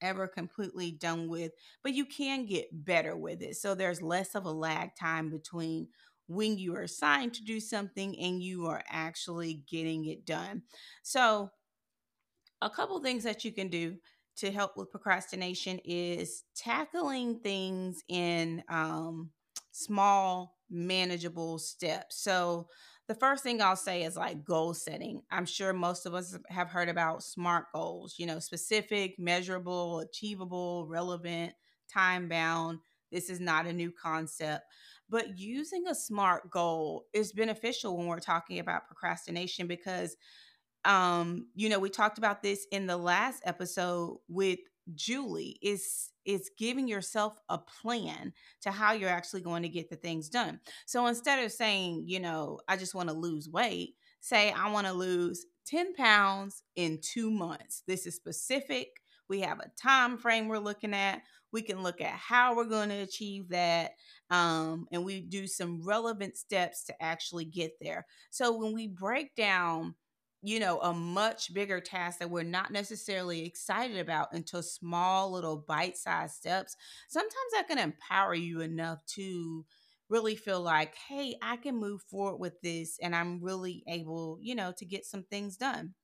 ever 0.00 0.26
completely 0.26 0.92
done 0.92 1.28
with, 1.28 1.52
but 1.82 1.94
you 1.94 2.04
can 2.04 2.46
get 2.46 2.84
better 2.84 3.16
with 3.16 3.42
it. 3.42 3.56
So, 3.56 3.74
there's 3.74 4.02
less 4.02 4.34
of 4.34 4.44
a 4.44 4.50
lag 4.50 4.90
time 4.98 5.30
between 5.30 5.88
when 6.26 6.56
you 6.56 6.74
are 6.74 6.82
assigned 6.82 7.34
to 7.34 7.44
do 7.44 7.60
something 7.60 8.18
and 8.18 8.42
you 8.42 8.66
are 8.66 8.82
actually 8.88 9.64
getting 9.68 10.06
it 10.06 10.24
done. 10.24 10.62
So, 11.02 11.50
a 12.64 12.70
couple 12.70 12.98
things 13.00 13.22
that 13.24 13.44
you 13.44 13.52
can 13.52 13.68
do 13.68 13.96
to 14.36 14.50
help 14.50 14.76
with 14.76 14.90
procrastination 14.90 15.78
is 15.84 16.44
tackling 16.56 17.38
things 17.40 18.02
in 18.08 18.64
um, 18.68 19.30
small, 19.70 20.56
manageable 20.70 21.58
steps. 21.58 22.22
So, 22.22 22.68
the 23.06 23.14
first 23.14 23.42
thing 23.42 23.60
I'll 23.60 23.76
say 23.76 24.04
is 24.04 24.16
like 24.16 24.46
goal 24.46 24.72
setting. 24.72 25.20
I'm 25.30 25.44
sure 25.44 25.74
most 25.74 26.06
of 26.06 26.14
us 26.14 26.38
have 26.48 26.70
heard 26.70 26.88
about 26.88 27.22
SMART 27.22 27.66
goals, 27.74 28.14
you 28.18 28.24
know, 28.24 28.38
specific, 28.38 29.18
measurable, 29.18 29.98
achievable, 29.98 30.86
relevant, 30.88 31.52
time 31.92 32.30
bound. 32.30 32.78
This 33.12 33.28
is 33.28 33.40
not 33.40 33.66
a 33.66 33.74
new 33.74 33.92
concept. 33.92 34.64
But 35.10 35.38
using 35.38 35.86
a 35.86 35.94
SMART 35.94 36.50
goal 36.50 37.04
is 37.12 37.32
beneficial 37.32 37.94
when 37.94 38.06
we're 38.06 38.20
talking 38.20 38.58
about 38.58 38.86
procrastination 38.86 39.66
because 39.66 40.16
um 40.84 41.46
you 41.54 41.68
know 41.68 41.78
we 41.78 41.90
talked 41.90 42.18
about 42.18 42.42
this 42.42 42.66
in 42.70 42.86
the 42.86 42.96
last 42.96 43.42
episode 43.44 44.18
with 44.28 44.58
Julie 44.94 45.58
is 45.62 46.10
is 46.24 46.50
giving 46.58 46.88
yourself 46.88 47.38
a 47.48 47.58
plan 47.58 48.32
to 48.62 48.70
how 48.70 48.92
you're 48.92 49.10
actually 49.10 49.42
going 49.42 49.62
to 49.62 49.68
get 49.68 49.90
the 49.90 49.96
things 49.96 50.28
done. 50.28 50.58
So 50.86 51.06
instead 51.06 51.44
of 51.44 51.52
saying, 51.52 52.04
you 52.06 52.18
know, 52.20 52.60
I 52.66 52.76
just 52.76 52.94
want 52.94 53.10
to 53.10 53.14
lose 53.14 53.48
weight, 53.48 53.94
say 54.20 54.50
I 54.50 54.70
want 54.70 54.86
to 54.86 54.92
lose 54.92 55.44
10 55.66 55.94
pounds 55.94 56.62
in 56.76 56.98
2 57.02 57.30
months. 57.30 57.82
This 57.86 58.06
is 58.06 58.14
specific. 58.16 58.88
We 59.28 59.40
have 59.40 59.60
a 59.60 59.70
time 59.80 60.18
frame 60.18 60.48
we're 60.48 60.58
looking 60.58 60.94
at. 60.94 61.22
We 61.52 61.62
can 61.62 61.82
look 61.82 62.00
at 62.00 62.12
how 62.12 62.56
we're 62.56 62.64
going 62.64 62.88
to 62.88 62.96
achieve 62.96 63.50
that. 63.50 63.92
Um, 64.30 64.86
and 64.92 65.04
we 65.04 65.20
do 65.20 65.46
some 65.46 65.82
relevant 65.82 66.36
steps 66.36 66.84
to 66.84 67.02
actually 67.02 67.44
get 67.44 67.72
there. 67.80 68.06
So 68.30 68.56
when 68.56 68.74
we 68.74 68.88
break 68.88 69.34
down 69.34 69.94
you 70.44 70.60
know, 70.60 70.80
a 70.80 70.92
much 70.92 71.52
bigger 71.54 71.80
task 71.80 72.18
that 72.18 72.30
we're 72.30 72.42
not 72.42 72.70
necessarily 72.70 73.44
excited 73.46 73.98
about 73.98 74.34
into 74.34 74.62
small 74.62 75.30
little 75.32 75.56
bite 75.56 75.96
sized 75.96 76.34
steps, 76.34 76.76
sometimes 77.08 77.52
that 77.52 77.68
can 77.68 77.78
empower 77.78 78.34
you 78.34 78.60
enough 78.60 79.04
to 79.06 79.64
really 80.08 80.36
feel 80.36 80.60
like, 80.60 80.94
hey, 80.96 81.36
I 81.42 81.56
can 81.56 81.76
move 81.76 82.02
forward 82.02 82.36
with 82.38 82.60
this 82.60 82.98
and 83.00 83.16
I'm 83.16 83.40
really 83.42 83.82
able, 83.88 84.38
you 84.40 84.54
know, 84.54 84.72
to 84.76 84.84
get 84.84 85.06
some 85.06 85.24
things 85.24 85.56
done. 85.56 85.94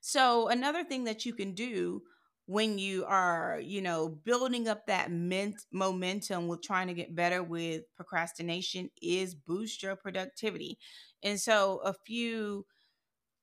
So, 0.00 0.48
another 0.48 0.84
thing 0.84 1.04
that 1.04 1.24
you 1.24 1.32
can 1.34 1.54
do 1.54 2.02
when 2.46 2.78
you 2.78 3.04
are, 3.04 3.60
you 3.62 3.80
know, 3.80 4.08
building 4.08 4.68
up 4.68 4.86
that 4.86 5.10
ment- 5.10 5.64
momentum 5.72 6.48
with 6.48 6.62
trying 6.62 6.88
to 6.88 6.94
get 6.94 7.14
better 7.14 7.42
with 7.42 7.84
procrastination 7.94 8.90
is 9.00 9.34
boost 9.34 9.82
your 9.82 9.96
productivity. 9.96 10.78
And 11.22 11.40
so, 11.40 11.78
a 11.78 11.94
few 11.94 12.66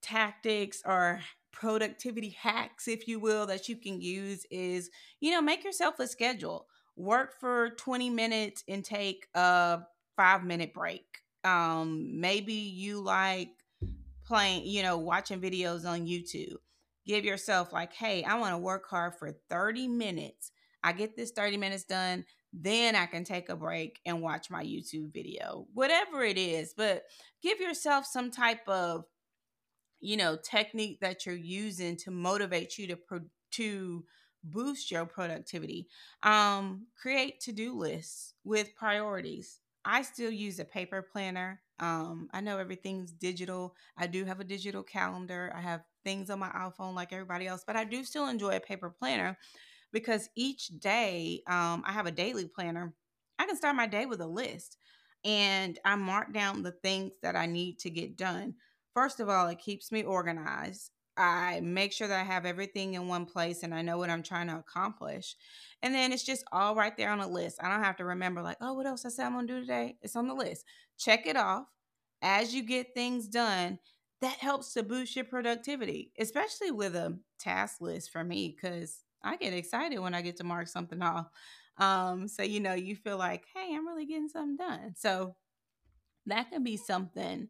tactics 0.02 0.82
or 0.86 1.22
productivity 1.52 2.30
hacks, 2.30 2.88
if 2.88 3.08
you 3.08 3.20
will, 3.20 3.46
that 3.48 3.68
you 3.68 3.76
can 3.76 4.02
use 4.02 4.46
is, 4.50 4.90
you 5.20 5.32
know, 5.32 5.42
make 5.42 5.64
yourself 5.64 6.00
a 6.00 6.08
schedule. 6.08 6.68
Work 6.96 7.40
for 7.40 7.72
20 7.72 8.10
minutes 8.10 8.64
and 8.68 8.84
take 8.84 9.28
a 9.34 9.80
five 10.16 10.44
minute 10.44 10.74
break. 10.74 11.06
Um, 11.44 12.20
maybe 12.20 12.54
you 12.54 13.02
like 13.02 13.52
playing, 14.26 14.66
you 14.66 14.84
know, 14.84 14.98
watching 14.98 15.40
videos 15.42 15.86
on 15.86 16.06
YouTube. 16.06 16.56
Give 17.06 17.26
yourself 17.26 17.74
like, 17.74 17.94
hey, 17.94 18.24
I 18.24 18.36
want 18.36 18.54
to 18.54 18.58
work 18.58 18.88
hard 18.90 19.16
for 19.16 19.32
30 19.50 19.88
minutes. 19.88 20.52
I 20.84 20.94
get 20.94 21.16
this 21.16 21.32
30 21.32 21.58
minutes 21.58 21.84
done. 21.84 22.26
then 22.52 22.96
I 22.96 23.06
can 23.06 23.24
take 23.24 23.50
a 23.50 23.56
break 23.56 24.00
and 24.06 24.22
watch 24.22 24.50
my 24.50 24.64
YouTube 24.64 25.14
video, 25.14 25.68
whatever 25.74 26.24
it 26.24 26.38
is. 26.38 26.74
But 26.76 27.04
give 27.44 27.60
yourself 27.60 28.06
some 28.06 28.32
type 28.32 28.68
of, 28.68 29.06
you 30.00 30.18
know, 30.18 30.38
technique 30.38 31.00
that 31.02 31.26
you're 31.26 31.36
using 31.36 31.98
to 31.98 32.12
motivate 32.12 32.78
you 32.78 32.88
to 32.88 32.96
pro- 32.96 33.30
to 33.52 34.06
boost 34.44 34.92
your 34.92 35.06
productivity. 35.06 35.88
Um, 36.24 36.88
create 36.96 37.40
to 37.42 37.52
do 37.52 37.74
lists 37.78 38.34
with 38.44 38.76
priorities. 38.76 39.60
I 39.86 40.02
still 40.02 40.32
use 40.32 40.60
a 40.60 40.66
paper 40.66 41.02
planner. 41.02 41.62
Um, 41.80 42.30
I 42.34 42.42
know 42.42 42.58
everything's 42.58 43.12
digital. 43.12 43.76
I 43.98 44.08
do 44.08 44.26
have 44.26 44.40
a 44.40 44.44
digital 44.44 44.84
calendar. 44.84 45.52
I 45.56 45.62
have 45.62 45.84
things 46.04 46.30
on 46.30 46.40
my 46.40 46.50
iPhone 46.50 46.94
like 46.96 47.14
everybody 47.14 47.48
else, 47.48 47.64
but 47.66 47.76
I 47.76 47.86
do 47.86 48.04
still 48.04 48.28
enjoy 48.28 48.56
a 48.56 48.60
paper 48.60 48.90
planner 48.90 49.38
because 49.92 50.30
each 50.36 50.68
day 50.80 51.42
um, 51.48 51.84
I 51.86 51.92
have 51.92 52.06
a 52.06 52.12
daily 52.12 52.48
planner. 52.48 52.94
I 53.38 53.46
can 53.46 53.56
start 53.56 53.76
my 53.76 53.88
day 53.88 54.06
with 54.06 54.22
a 54.22 54.28
list 54.28 54.78
and 55.24 55.80
I 55.86 55.96
mark 55.96 56.34
down 56.34 56.64
the 56.64 56.72
things 56.72 57.14
that 57.22 57.36
I 57.36 57.46
need 57.46 57.80
to 57.80 57.90
get 57.90 58.16
done. 58.18 58.56
First 58.94 59.20
of 59.20 59.30
all, 59.30 59.48
it 59.48 59.60
keeps 59.60 59.92
me 59.92 60.04
organized. 60.04 60.92
I 61.18 61.60
make 61.62 61.92
sure 61.92 62.08
that 62.08 62.20
I 62.20 62.24
have 62.24 62.46
everything 62.46 62.94
in 62.94 63.08
one 63.08 63.26
place 63.26 63.64
and 63.64 63.76
I 63.76 63.82
know 63.82 63.98
what 63.98 64.10
I'm 64.10 64.24
trying 64.24 64.48
to 64.48 64.58
accomplish. 64.58 65.36
And 65.82 65.94
then 65.94 66.14
it's 66.14 66.24
just 66.24 66.46
all 66.52 66.76
right 66.76 66.96
there 66.96 67.12
on 67.12 67.20
the 67.20 67.28
list. 67.28 67.60
I 67.62 67.70
don't 67.70 67.84
have 67.84 67.98
to 67.98 68.06
remember, 68.06 68.42
like, 68.42 68.58
oh, 68.62 68.74
what 68.74 68.86
else 68.86 69.06
I 69.06 69.10
said 69.10 69.26
I'm 69.26 69.34
going 69.34 69.48
to 69.48 69.54
do 69.56 69.62
today? 69.62 69.98
It's 70.02 70.16
on 70.16 70.28
the 70.28 70.34
list. 70.34 70.66
Check 70.98 71.28
it 71.28 71.36
off. 71.36 71.66
As 72.22 72.54
you 72.56 72.64
get 72.64 72.94
things 72.94 73.28
done, 73.28 73.80
that 74.22 74.38
helps 74.38 74.74
to 74.74 74.84
boost 74.84 75.16
your 75.16 75.26
productivity, 75.26 76.12
especially 76.20 76.72
with 76.72 76.96
a 76.96 77.18
task 77.38 77.82
list 77.82 78.12
for 78.12 78.24
me, 78.24 78.56
because 78.56 79.04
I 79.24 79.36
get 79.38 79.54
excited 79.54 80.00
when 80.00 80.14
I 80.14 80.22
get 80.22 80.38
to 80.38 80.44
mark 80.44 80.68
something 80.68 81.02
off. 81.02 81.28
Um, 81.78 82.28
so 82.28 82.44
you 82.44 82.60
know, 82.60 82.74
you 82.74 82.96
feel 82.96 83.18
like, 83.18 83.46
hey, 83.54 83.74
I'm 83.74 83.88
really 83.88 84.06
getting 84.06 84.28
something 84.28 84.58
done. 84.58 84.94
So 84.98 85.36
that 86.26 86.52
can 86.52 86.64
be 86.64 86.78
something 86.78 87.48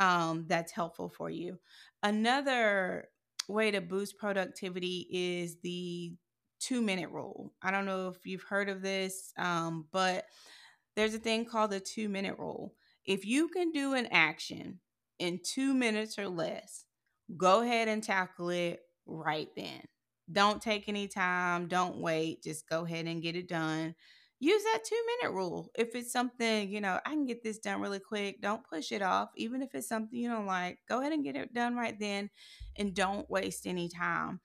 um, 0.00 0.46
that's 0.48 0.72
helpful 0.72 1.08
for 1.08 1.30
you. 1.30 1.58
Another 2.02 3.08
way 3.48 3.70
to 3.70 3.80
boost 3.80 4.18
productivity 4.18 5.06
is 5.10 5.58
the 5.62 6.14
two 6.58 6.82
minute 6.82 7.10
rule. 7.10 7.52
I 7.62 7.70
don't 7.70 7.86
know 7.86 8.08
if 8.08 8.26
you've 8.26 8.42
heard 8.42 8.68
of 8.68 8.82
this, 8.82 9.32
um, 9.38 9.86
but 9.92 10.24
there's 10.96 11.14
a 11.14 11.18
thing 11.18 11.44
called 11.44 11.70
the 11.70 11.80
two 11.80 12.08
minute 12.08 12.38
rule. 12.38 12.74
If 13.04 13.24
you 13.24 13.48
can 13.48 13.70
do 13.72 13.94
an 13.94 14.06
action 14.10 14.80
in 15.18 15.40
two 15.44 15.74
minutes 15.74 16.18
or 16.18 16.28
less, 16.28 16.84
go 17.36 17.62
ahead 17.62 17.88
and 17.88 18.02
tackle 18.02 18.50
it 18.50 18.80
right 19.06 19.48
then. 19.56 19.82
Don't 20.32 20.62
take 20.62 20.88
any 20.88 21.08
time. 21.08 21.66
Don't 21.66 21.98
wait. 21.98 22.42
Just 22.42 22.68
go 22.68 22.84
ahead 22.84 23.06
and 23.06 23.22
get 23.22 23.36
it 23.36 23.48
done. 23.48 23.94
Use 24.42 24.62
that 24.64 24.80
two 24.84 25.00
minute 25.20 25.34
rule. 25.34 25.70
If 25.74 25.94
it's 25.94 26.10
something, 26.10 26.70
you 26.70 26.80
know, 26.80 26.98
I 27.04 27.10
can 27.10 27.26
get 27.26 27.42
this 27.42 27.58
done 27.58 27.80
really 27.80 28.00
quick, 28.00 28.40
don't 28.40 28.66
push 28.66 28.90
it 28.90 29.02
off. 29.02 29.28
Even 29.36 29.60
if 29.60 29.74
it's 29.74 29.88
something 29.88 30.18
you 30.18 30.30
don't 30.30 30.46
like, 30.46 30.78
go 30.88 31.00
ahead 31.00 31.12
and 31.12 31.22
get 31.22 31.36
it 31.36 31.52
done 31.52 31.76
right 31.76 31.98
then 32.00 32.30
and 32.78 32.94
don't 32.94 33.28
waste 33.28 33.66
any 33.66 33.90
time. 33.90 34.40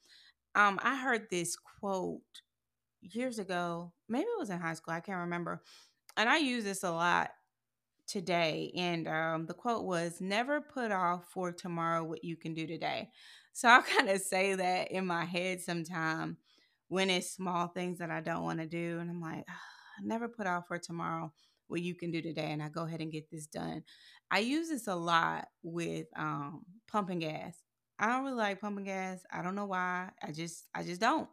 Um, 0.54 0.80
I 0.84 0.98
heard 0.98 1.28
this 1.30 1.56
quote 1.80 2.22
years 3.02 3.40
ago, 3.40 3.94
maybe 4.10 4.26
it 4.26 4.40
was 4.40 4.50
in 4.50 4.60
high 4.60 4.74
school, 4.74 4.94
I 4.94 5.00
can't 5.00 5.20
remember. 5.20 5.62
And 6.18 6.30
I 6.30 6.38
use 6.38 6.66
this 6.66 6.84
a 6.84 6.92
lot 6.92 7.32
today. 8.08 8.72
And 8.76 9.08
um, 9.08 9.46
the 9.46 9.54
quote 9.54 9.86
was 9.86 10.20
Never 10.20 10.62
put 10.62 10.92
off 10.92 11.26
for 11.32 11.52
tomorrow 11.52 12.04
what 12.04 12.24
you 12.24 12.36
can 12.36 12.54
do 12.54 12.68
today. 12.68 13.10
So 13.54 13.70
I 13.70 13.82
kind 13.98 14.10
of 14.10 14.20
say 14.22 14.56
that 14.56 14.92
in 14.92 15.06
my 15.06 15.26
head 15.26 15.62
sometime 15.62 16.38
when 16.88 17.10
it's 17.10 17.32
small 17.32 17.68
things 17.68 18.00
that 18.00 18.12
I 18.12 18.22
don't 18.22 18.44
want 18.44 18.60
to 18.60 18.68
do. 18.68 19.00
And 19.00 19.10
I'm 19.10 19.22
like, 19.22 19.46
oh, 19.50 19.75
never 20.04 20.28
put 20.28 20.48
off 20.48 20.68
for 20.68 20.78
tomorrow 20.78 21.32
what 21.68 21.82
you 21.82 21.96
can 21.96 22.12
do 22.12 22.22
today. 22.22 22.52
And 22.52 22.62
I 22.62 22.70
go 22.70 22.84
ahead 22.84 23.02
and 23.02 23.12
get 23.12 23.30
this 23.32 23.48
done. 23.48 23.84
I 24.32 24.40
use 24.40 24.70
this 24.70 24.88
a 24.88 24.96
lot 24.96 25.48
with 25.64 26.08
um, 26.16 26.64
pumping 26.88 27.20
gas. 27.20 27.56
I 27.98 28.08
don't 28.08 28.24
really 28.26 28.36
like 28.36 28.60
pumping 28.62 28.86
gas. 28.86 29.24
I 29.32 29.42
don't 29.42 29.56
know 29.56 29.66
why. 29.68 30.10
I 30.22 30.32
just 30.32 30.66
I 30.76 30.84
just 30.84 31.00
don't. 31.02 31.30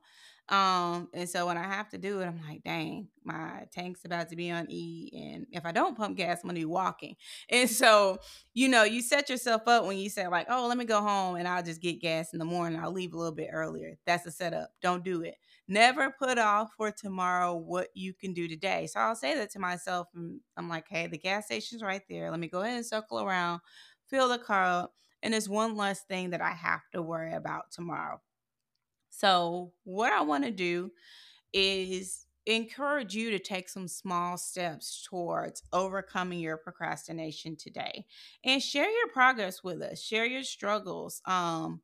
Um, 0.49 1.09
and 1.15 1.29
so 1.29 1.47
when 1.47 1.57
I 1.57 1.63
have 1.63 1.89
to 1.91 1.99
do 1.99 2.21
it, 2.21 2.27
I'm 2.27 2.41
like, 2.47 2.63
dang, 2.63 3.09
my 3.25 3.65
tank's 3.73 4.05
about 4.05 4.29
to 4.31 4.37
be 4.37 4.51
on 4.51 4.67
E. 4.71 5.11
And 5.15 5.47
if 5.51 5.65
I 5.65 5.73
don't 5.73 5.97
pump 5.97 6.17
gas, 6.17 6.41
I'm 6.43 6.49
gonna 6.49 6.59
be 6.59 6.65
walking. 6.65 7.17
And 7.49 7.71
so, 7.71 8.19
you 8.53 8.69
know, 8.69 8.85
you 8.85 9.03
set 9.03 9.31
yourself 9.31 9.63
up 9.67 9.85
when 9.87 9.99
you 9.99 10.11
say, 10.11 10.27
like, 10.29 10.47
oh, 10.51 10.67
let 10.67 10.77
me 10.79 10.85
go 10.85 11.01
home 11.01 11.37
and 11.37 11.47
I'll 11.49 11.63
just 11.63 11.81
get 11.81 12.01
gas 12.01 12.33
in 12.33 12.39
the 12.39 12.45
morning. 12.45 12.79
I'll 12.79 12.93
leave 12.93 13.15
a 13.15 13.17
little 13.17 13.35
bit 13.35 13.51
earlier. 13.53 13.99
That's 14.07 14.27
a 14.27 14.31
setup. 14.31 14.71
Don't 14.83 15.05
do 15.05 15.23
it. 15.23 15.37
Never 15.69 16.11
put 16.11 16.39
off 16.39 16.73
for 16.77 16.91
tomorrow 16.91 17.55
what 17.55 17.89
you 17.95 18.13
can 18.15 18.35
do 18.35 18.49
today. 18.49 18.87
So 18.87 19.01
I'll 19.01 19.15
say 19.17 19.35
that 19.37 19.51
to 19.53 19.59
myself. 19.59 20.09
And 20.15 20.41
I'm 20.57 20.69
like, 20.69 20.87
hey, 20.89 21.07
the 21.07 21.19
gas 21.19 21.47
station's 21.47 21.83
right 21.83 22.03
there. 22.09 22.31
Let 22.31 22.41
me 22.41 22.49
go 22.49 22.61
ahead 22.61 22.77
and 22.77 22.87
circle 22.87 23.21
around, 23.21 23.61
fill 24.09 24.29
the 24.29 24.39
car 24.39 24.65
up. 24.65 24.95
And 25.23 25.35
it's 25.35 25.49
one 25.49 25.77
less 25.77 26.03
thing 26.05 26.31
that 26.31 26.41
I 26.41 26.51
have 26.51 26.83
to 26.93 27.01
worry 27.03 27.33
about 27.33 27.71
tomorrow. 27.71 28.21
So, 29.11 29.73
what 29.85 30.13
I 30.13 30.23
want 30.23 30.45
to 30.45 30.51
do 30.51 30.91
is 31.53 32.27
encourage 32.47 33.15
you 33.15 33.31
to 33.33 33.39
take 33.39 33.69
some 33.69 33.89
small 33.89 34.39
steps 34.39 35.07
towards 35.09 35.63
overcoming 35.73 36.41
your 36.41 36.57
procrastination 36.59 37.57
today 37.57 38.07
and 38.45 38.63
share 38.63 38.91
your 38.91 39.09
progress 39.09 39.63
with 39.65 39.83
us 39.83 40.01
share 40.03 40.27
your 40.27 40.43
struggles 40.45 41.23
um 41.27 41.83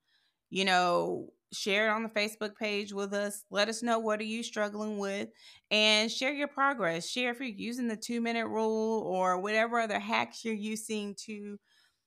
you 0.50 0.64
know 0.64 1.30
share 1.52 1.88
it 1.88 1.90
on 1.90 2.02
the 2.02 2.08
facebook 2.08 2.54
page 2.56 2.92
with 2.92 3.14
us 3.14 3.44
let 3.50 3.68
us 3.68 3.82
know 3.82 3.98
what 3.98 4.20
are 4.20 4.24
you 4.24 4.42
struggling 4.42 4.98
with 4.98 5.28
and 5.70 6.10
share 6.10 6.32
your 6.32 6.48
progress 6.48 7.08
share 7.08 7.30
if 7.30 7.40
you're 7.40 7.48
using 7.48 7.88
the 7.88 7.96
two 7.96 8.20
minute 8.20 8.46
rule 8.46 9.02
or 9.02 9.40
whatever 9.40 9.80
other 9.80 9.98
hacks 9.98 10.44
you're 10.44 10.54
using 10.54 11.14
to 11.14 11.58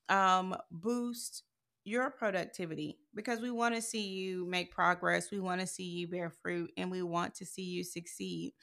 um, 0.09 0.55
boost 0.69 1.43
your 1.83 2.11
productivity 2.11 2.97
because 3.15 3.39
we 3.39 3.51
want 3.51 3.75
to 3.75 3.81
see 3.81 4.07
you 4.07 4.45
make 4.45 4.71
progress. 4.71 5.31
We 5.31 5.39
want 5.39 5.61
to 5.61 5.67
see 5.67 5.83
you 5.83 6.07
bear 6.07 6.29
fruit 6.29 6.71
and 6.77 6.91
we 6.91 7.01
want 7.01 7.33
to 7.35 7.45
see 7.45 7.63
you 7.63 7.83
succeed. 7.83 8.53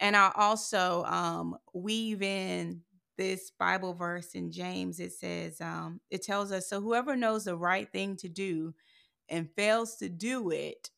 And 0.00 0.16
I'll 0.16 0.32
also 0.34 1.04
um, 1.04 1.56
weave 1.72 2.22
in 2.22 2.82
this 3.16 3.50
Bible 3.58 3.94
verse 3.94 4.32
in 4.34 4.50
James. 4.50 5.00
It 5.00 5.12
says, 5.12 5.60
um, 5.60 6.00
it 6.10 6.22
tells 6.22 6.52
us, 6.52 6.68
so 6.68 6.80
whoever 6.80 7.16
knows 7.16 7.44
the 7.44 7.56
right 7.56 7.90
thing 7.90 8.16
to 8.16 8.28
do 8.28 8.74
and 9.28 9.50
fails 9.56 9.96
to 9.96 10.08
do 10.08 10.50
it, 10.50 10.90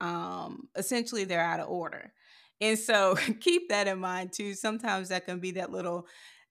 um, 0.00 0.68
essentially 0.76 1.24
they're 1.24 1.40
out 1.40 1.60
of 1.60 1.68
order. 1.68 2.12
And 2.60 2.78
so 2.78 3.16
keep 3.40 3.68
that 3.68 3.86
in 3.86 3.98
mind 3.98 4.32
too. 4.32 4.54
Sometimes 4.54 5.08
that 5.08 5.26
can 5.26 5.40
be 5.40 5.52
that 5.52 5.70
little 5.70 6.06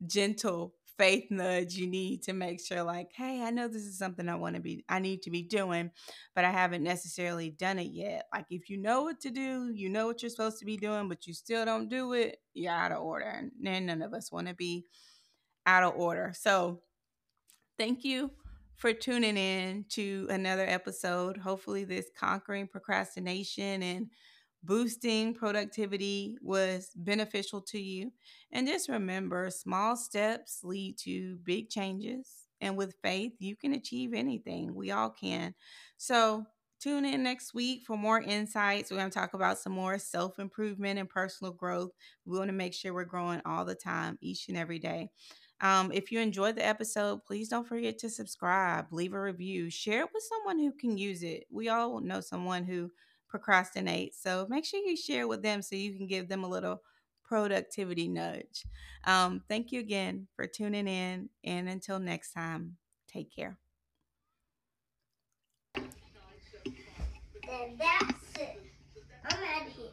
gentle 0.06 0.74
faith 1.00 1.28
nudge 1.30 1.76
you 1.76 1.88
need 1.88 2.22
to 2.22 2.34
make 2.34 2.60
sure 2.60 2.84
like 2.84 3.10
hey 3.15 3.41
i 3.41 3.50
know 3.50 3.69
this 3.69 3.84
is 3.84 3.98
something 3.98 4.28
i 4.28 4.36
want 4.36 4.54
to 4.54 4.62
be 4.62 4.84
i 4.89 5.00
need 5.00 5.22
to 5.22 5.30
be 5.30 5.41
doing 5.41 5.89
but 6.36 6.43
i 6.43 6.52
haven't 6.52 6.84
necessarily 6.84 7.50
done 7.50 7.80
it 7.80 7.88
yet 7.93 8.26
like 8.34 8.45
if 8.50 8.69
you 8.69 8.78
know 8.78 9.04
what 9.04 9.17
to 9.17 9.30
do 9.30 9.72
you 9.74 9.88
know 9.88 10.06
what 10.06 10.22
you're 10.22 10.30
supposed 10.30 10.60
to 10.60 10.65
be 10.65 10.76
doing 10.76 11.08
but 11.08 11.26
you 11.26 11.34
still 11.34 11.63
don't 11.63 11.88
do 11.88 12.12
it 12.12 12.39
you're 12.54 12.74
out 12.74 12.91
of 12.91 13.02
order 13.02 13.26
and 13.30 13.52
none 13.62 14.02
of 14.02 14.13
us 14.13 14.30
want 14.30 14.45
to 14.45 14.54
be 14.54 14.84
out 15.65 15.84
of 15.84 15.95
order 15.95 16.34
so 16.36 16.82
thank 17.78 18.04
you 18.04 18.30
for 18.79 18.93
tuning 18.93 19.37
in 19.37 19.85
to 19.89 20.25
another 20.29 20.65
episode 20.65 21.37
hopefully 21.37 21.83
this 21.83 22.09
conquering 22.17 22.67
procrastination 22.67 23.83
and 23.83 24.07
boosting 24.63 25.33
productivity 25.33 26.37
was 26.41 26.91
beneficial 26.95 27.61
to 27.61 27.79
you. 27.79 28.11
And 28.51 28.67
just 28.67 28.89
remember 28.89 29.49
small 29.51 29.95
steps 29.95 30.61
lead 30.63 30.97
to 30.99 31.37
big 31.43 31.69
changes. 31.69 32.27
And 32.61 32.75
with 32.75 32.95
faith, 33.01 33.33
you 33.39 33.55
can 33.55 33.73
achieve 33.73 34.13
anything. 34.13 34.75
We 34.75 34.91
all 34.91 35.11
can. 35.11 35.55
So, 35.97 36.45
tune 36.81 37.05
in 37.05 37.23
next 37.23 37.53
week 37.53 37.83
for 37.85 37.97
more 37.97 38.21
insights. 38.21 38.91
We're 38.91 38.97
going 38.97 39.09
to 39.09 39.17
talk 39.17 39.33
about 39.33 39.59
some 39.59 39.73
more 39.73 39.97
self 39.97 40.39
improvement 40.39 40.99
and 40.99 41.09
personal 41.09 41.53
growth. 41.53 41.91
We 42.25 42.37
want 42.37 42.49
to 42.49 42.53
make 42.53 42.73
sure 42.73 42.93
we're 42.93 43.05
growing 43.05 43.41
all 43.45 43.63
the 43.63 43.75
time, 43.75 44.17
each 44.21 44.49
and 44.49 44.57
every 44.57 44.79
day. 44.79 45.09
Um, 45.62 45.91
if 45.91 46.12
you 46.12 46.19
enjoyed 46.19 46.56
the 46.56 46.65
episode, 46.65 47.24
please 47.26 47.50
don't 47.50 47.67
forget 47.67 47.98
to 48.00 48.10
subscribe, 48.10 48.88
leave 48.91 49.13
a 49.13 49.22
review, 49.22 49.69
share 49.69 50.02
it 50.02 50.10
with 50.13 50.24
someone 50.24 50.60
who 50.60 50.72
can 50.72 50.98
use 50.98 51.24
it. 51.24 51.45
We 51.52 51.69
all 51.69 52.00
know 52.00 52.22
someone 52.22 52.63
who 52.63 52.91
procrastinates, 53.34 54.15
So 54.22 54.48
make 54.50 54.65
sure 54.65 54.80
you 54.80 54.98
share 54.98 55.28
with 55.28 55.43
them 55.43 55.62
so 55.62 55.76
you 55.76 55.95
can 55.95 56.08
give 56.08 56.28
them 56.28 56.43
a 56.43 56.50
little 56.50 56.82
productivity 57.24 58.08
nudge. 58.08 58.65
Um, 59.04 59.43
thank 59.48 59.72
you 59.72 59.80
again 59.80 60.28
for 60.36 60.48
tuning 60.48 60.88
in. 60.88 61.30
And 61.43 61.69
until 61.69 62.00
next 62.00 62.34
time, 62.34 62.78
take 63.08 63.34
care. 63.34 63.58
Then 65.76 65.89
that's 67.78 68.39
it. 68.39 68.62
I'm 69.26 69.43
out 69.43 69.67
of 69.67 69.74
here. 69.74 69.91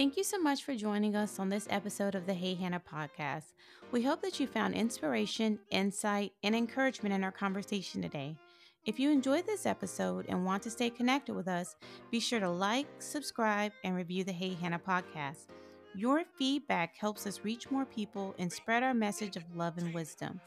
Thank 0.00 0.16
you 0.16 0.24
so 0.24 0.38
much 0.38 0.64
for 0.64 0.74
joining 0.74 1.14
us 1.14 1.38
on 1.38 1.50
this 1.50 1.66
episode 1.68 2.14
of 2.14 2.24
the 2.24 2.32
Hey 2.32 2.54
Hannah 2.54 2.80
podcast. 2.80 3.52
We 3.92 4.02
hope 4.02 4.22
that 4.22 4.40
you 4.40 4.46
found 4.46 4.74
inspiration, 4.74 5.58
insight, 5.68 6.32
and 6.42 6.56
encouragement 6.56 7.14
in 7.14 7.22
our 7.22 7.30
conversation 7.30 8.00
today. 8.00 8.34
If 8.86 8.98
you 8.98 9.10
enjoyed 9.10 9.44
this 9.44 9.66
episode 9.66 10.24
and 10.30 10.46
want 10.46 10.62
to 10.62 10.70
stay 10.70 10.88
connected 10.88 11.34
with 11.34 11.48
us, 11.48 11.76
be 12.10 12.18
sure 12.18 12.40
to 12.40 12.48
like, 12.48 12.86
subscribe, 12.98 13.72
and 13.84 13.94
review 13.94 14.24
the 14.24 14.32
Hey 14.32 14.54
Hannah 14.54 14.78
podcast. 14.78 15.48
Your 15.94 16.22
feedback 16.38 16.96
helps 16.96 17.26
us 17.26 17.44
reach 17.44 17.70
more 17.70 17.84
people 17.84 18.34
and 18.38 18.50
spread 18.50 18.82
our 18.82 18.94
message 18.94 19.36
of 19.36 19.44
love 19.54 19.76
and 19.76 19.92
wisdom. 19.92 20.40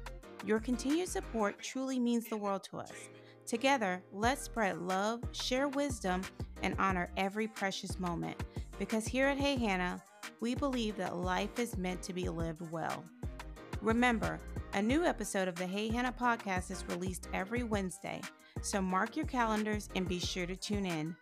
Your 0.46 0.60
continued 0.60 1.10
support 1.10 1.60
truly 1.60 1.98
means 1.98 2.28
the 2.28 2.38
world 2.38 2.64
to 2.66 2.78
us. 2.78 3.10
Together, 3.48 4.04
let's 4.14 4.44
spread 4.44 4.78
love, 4.78 5.22
share 5.32 5.70
wisdom, 5.70 6.22
and 6.62 6.76
honor 6.78 7.10
every 7.18 7.48
precious 7.48 8.00
moment. 8.00 8.38
Because 8.78 9.08
here 9.08 9.26
at 9.26 9.40
Hey 9.40 9.56
Hannah, 9.56 10.00
we 10.40 10.54
believe 10.54 10.98
that 10.98 11.18
life 11.18 11.58
is 11.58 11.76
meant 11.76 12.04
to 12.04 12.14
be 12.14 12.30
lived 12.30 12.70
well. 12.72 13.04
Remember, 13.82 14.40
a 14.74 14.82
new 14.84 15.04
episode 15.04 15.48
of 15.48 15.56
the 15.56 15.66
Hey 15.66 15.90
Hannah 15.90 16.14
podcast 16.14 16.70
is 16.70 16.86
released 16.88 17.28
every 17.34 17.64
Wednesday, 17.64 18.22
so 18.62 18.82
mark 18.82 19.16
your 19.16 19.26
calendars 19.26 19.90
and 19.96 20.08
be 20.08 20.20
sure 20.20 20.46
to 20.46 20.56
tune 20.56 20.86
in. 20.86 21.16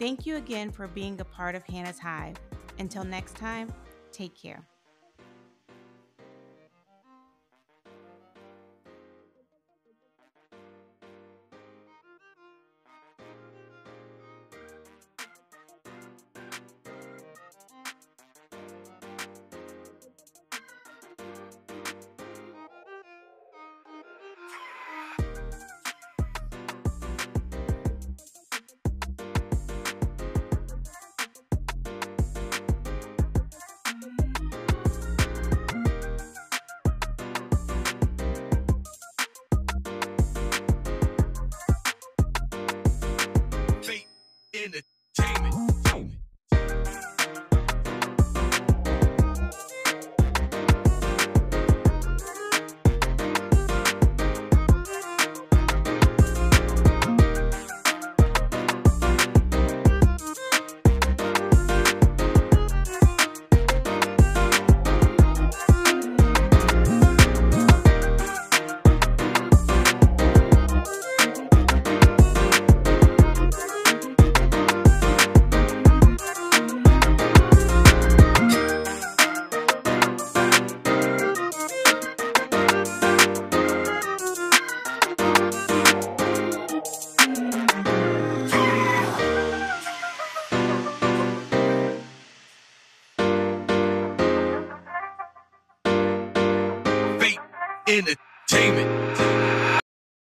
Thank 0.00 0.24
you 0.24 0.36
again 0.36 0.70
for 0.70 0.88
being 0.88 1.20
a 1.20 1.24
part 1.26 1.54
of 1.54 1.62
Hannah's 1.62 1.98
Hive. 1.98 2.36
Until 2.78 3.04
next 3.04 3.36
time, 3.36 3.70
take 4.12 4.34
care. 4.34 4.66